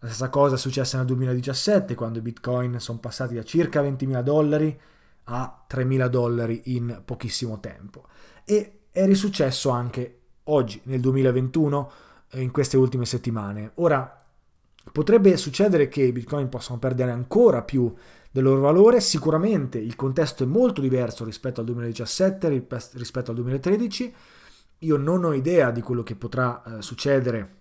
La 0.00 0.08
stessa 0.08 0.28
cosa 0.28 0.56
è 0.56 0.58
successa 0.58 0.96
nel 0.96 1.06
2017, 1.06 1.94
quando 1.94 2.18
i 2.18 2.22
bitcoin 2.22 2.80
sono 2.80 2.98
passati 2.98 3.34
da 3.34 3.44
circa 3.44 3.82
20.000 3.82 4.22
dollari 4.22 4.80
a 5.24 5.66
3.000 5.70 6.06
dollari 6.08 6.62
in 6.64 7.02
pochissimo 7.04 7.60
tempo. 7.60 8.06
E 8.44 8.80
è 8.90 9.06
risuccesso 9.06 9.68
anche 9.68 10.18
oggi, 10.44 10.80
nel 10.84 11.00
2021, 11.00 11.90
eh, 12.30 12.40
in 12.40 12.50
queste 12.50 12.76
ultime 12.76 13.04
settimane. 13.04 13.72
Ora, 13.74 14.19
Potrebbe 14.92 15.36
succedere 15.36 15.88
che 15.88 16.02
i 16.02 16.12
bitcoin 16.12 16.48
possano 16.48 16.78
perdere 16.78 17.10
ancora 17.10 17.62
più 17.62 17.94
del 18.30 18.44
loro 18.44 18.60
valore, 18.60 19.00
sicuramente 19.00 19.78
il 19.78 19.96
contesto 19.96 20.44
è 20.44 20.46
molto 20.46 20.80
diverso 20.80 21.24
rispetto 21.24 21.60
al 21.60 21.66
2017, 21.66 22.48
rispetto 22.94 23.30
al 23.30 23.36
2013, 23.36 24.14
io 24.78 24.96
non 24.96 25.24
ho 25.24 25.32
idea 25.32 25.70
di 25.70 25.82
quello 25.82 26.02
che 26.02 26.14
potrà 26.14 26.62
eh, 26.62 26.82
succedere 26.82 27.58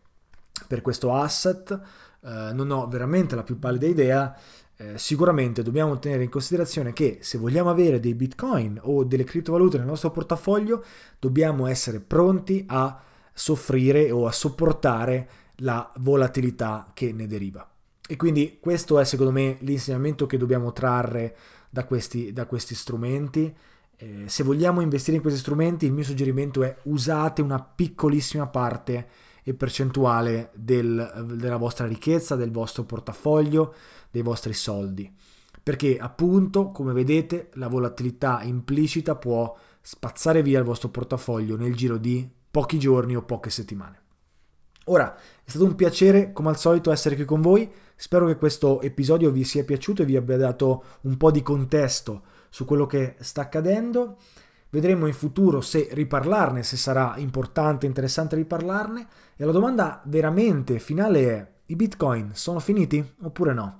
per 0.68 0.82
questo 0.82 1.14
asset, 1.14 1.72
eh, 1.72 2.52
non 2.54 2.70
ho 2.72 2.88
veramente 2.88 3.36
la 3.36 3.44
più 3.44 3.58
pallida 3.58 3.88
idea, 3.88 4.36
eh, 4.78 4.98
sicuramente 4.98 5.64
dobbiamo 5.64 6.00
tenere 6.00 6.24
in 6.24 6.30
considerazione 6.30 6.94
che 6.94 7.18
se 7.22 7.38
vogliamo 7.38 7.70
avere 7.70 8.00
dei 8.00 8.14
bitcoin 8.14 8.80
o 8.84 9.04
delle 9.04 9.24
criptovalute 9.24 9.78
nel 9.78 9.88
nostro 9.88 10.12
portafoglio, 10.12 10.84
dobbiamo 11.20 11.68
essere 11.68 12.00
pronti 12.00 12.64
a 12.68 13.02
soffrire 13.34 14.12
o 14.12 14.28
a 14.28 14.32
sopportare 14.32 15.30
la 15.60 15.92
volatilità 15.98 16.92
che 16.94 17.14
ne 17.14 17.28
deriva. 17.28 17.68
E 18.08 18.16
quindi 18.16 18.58
questo 18.60 19.00
è 19.00 19.06
secondo 19.06 19.32
me 19.32 19.58
l'insegnamento 19.60 20.26
che 20.26 20.38
dobbiamo 20.38 20.74
trarre 20.74 21.36
da 21.70 21.86
questi, 21.86 22.34
da 22.34 22.46
questi 22.48 22.74
strumenti. 22.74 23.56
Eh, 23.96 24.24
se 24.26 24.44
vogliamo 24.44 24.82
investire 24.82 25.18
in 25.18 25.22
questi 25.22 25.40
strumenti, 25.40 25.86
il 25.86 25.94
mio 25.94 26.04
suggerimento 26.04 26.64
è 26.64 26.76
usate 26.84 27.42
una 27.42 27.62
piccolissima 27.62 28.48
parte 28.48 29.08
e 29.44 29.54
percentuale 29.54 30.52
del, 30.56 31.34
della 31.36 31.58
vostra 31.58 31.86
ricchezza, 31.86 32.36
del 32.36 32.52
vostro 32.52 32.84
portafoglio, 32.84 33.76
dei 34.10 34.22
vostri 34.22 34.54
soldi. 34.54 35.14
Perché 35.62 35.98
appunto, 36.00 36.72
come 36.72 36.94
vedete, 36.94 37.50
la 37.54 37.68
volatilità 37.68 38.42
implicita 38.42 39.16
può 39.16 39.56
spazzare 39.82 40.42
via 40.42 40.60
il 40.60 40.66
vostro 40.66 40.90
portafoglio 40.90 41.58
nel 41.58 41.76
giro 41.76 41.98
di 41.98 42.28
pochi 42.50 42.80
giorni 42.80 43.16
o 43.16 43.22
poche 43.22 43.50
settimane. 43.50 43.99
Ora, 44.92 45.16
è 45.44 45.50
stato 45.50 45.66
un 45.66 45.76
piacere 45.76 46.32
come 46.32 46.50
al 46.50 46.58
solito 46.58 46.92
essere 46.92 47.16
qui 47.16 47.26
con 47.26 47.42
voi, 47.42 47.70
spero 47.96 48.26
che 48.26 48.38
questo 48.38 48.82
episodio 48.82 49.30
vi 49.30 49.44
sia 49.44 49.64
piaciuto 49.64 50.02
e 50.02 50.06
vi 50.06 50.16
abbia 50.16 50.38
dato 50.38 50.84
un 51.02 51.16
po' 51.16 51.30
di 51.30 51.44
contesto 51.44 52.24
su 52.50 52.66
quello 52.66 52.88
che 52.88 53.16
sta 53.20 53.42
accadendo. 53.42 54.18
Vedremo 54.72 55.06
in 55.06 55.14
futuro 55.14 55.62
se 55.62 55.90
riparlarne, 55.92 56.64
se 56.64 56.76
sarà 56.76 57.14
importante, 57.18 57.86
interessante 57.86 58.36
riparlarne. 58.36 59.08
E 59.36 59.46
la 59.46 59.52
domanda 59.52 60.02
veramente 60.06 60.80
finale 60.80 61.30
è, 61.30 61.48
i 61.68 61.76
bitcoin 61.76 62.32
sono 62.34 62.60
finiti 62.60 63.04
oppure 63.22 63.54
no? 63.54 63.80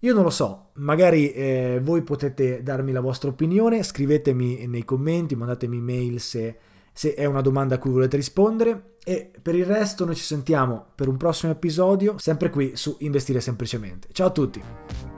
Io 0.00 0.14
non 0.14 0.24
lo 0.24 0.30
so, 0.30 0.68
magari 0.74 1.32
eh, 1.32 1.80
voi 1.82 2.02
potete 2.02 2.62
darmi 2.62 2.92
la 2.92 3.00
vostra 3.00 3.30
opinione, 3.30 3.82
scrivetemi 3.82 4.66
nei 4.66 4.84
commenti, 4.84 5.34
mandatemi 5.34 5.80
mail 5.80 6.20
se 6.20 6.58
se 6.98 7.14
è 7.14 7.26
una 7.26 7.42
domanda 7.42 7.76
a 7.76 7.78
cui 7.78 7.92
volete 7.92 8.16
rispondere 8.16 8.94
e 9.04 9.30
per 9.40 9.54
il 9.54 9.64
resto 9.64 10.04
noi 10.04 10.16
ci 10.16 10.24
sentiamo 10.24 10.86
per 10.96 11.06
un 11.06 11.16
prossimo 11.16 11.52
episodio 11.52 12.18
sempre 12.18 12.50
qui 12.50 12.72
su 12.74 12.96
Investire 12.98 13.40
Semplicemente. 13.40 14.08
Ciao 14.10 14.26
a 14.26 14.30
tutti! 14.30 15.17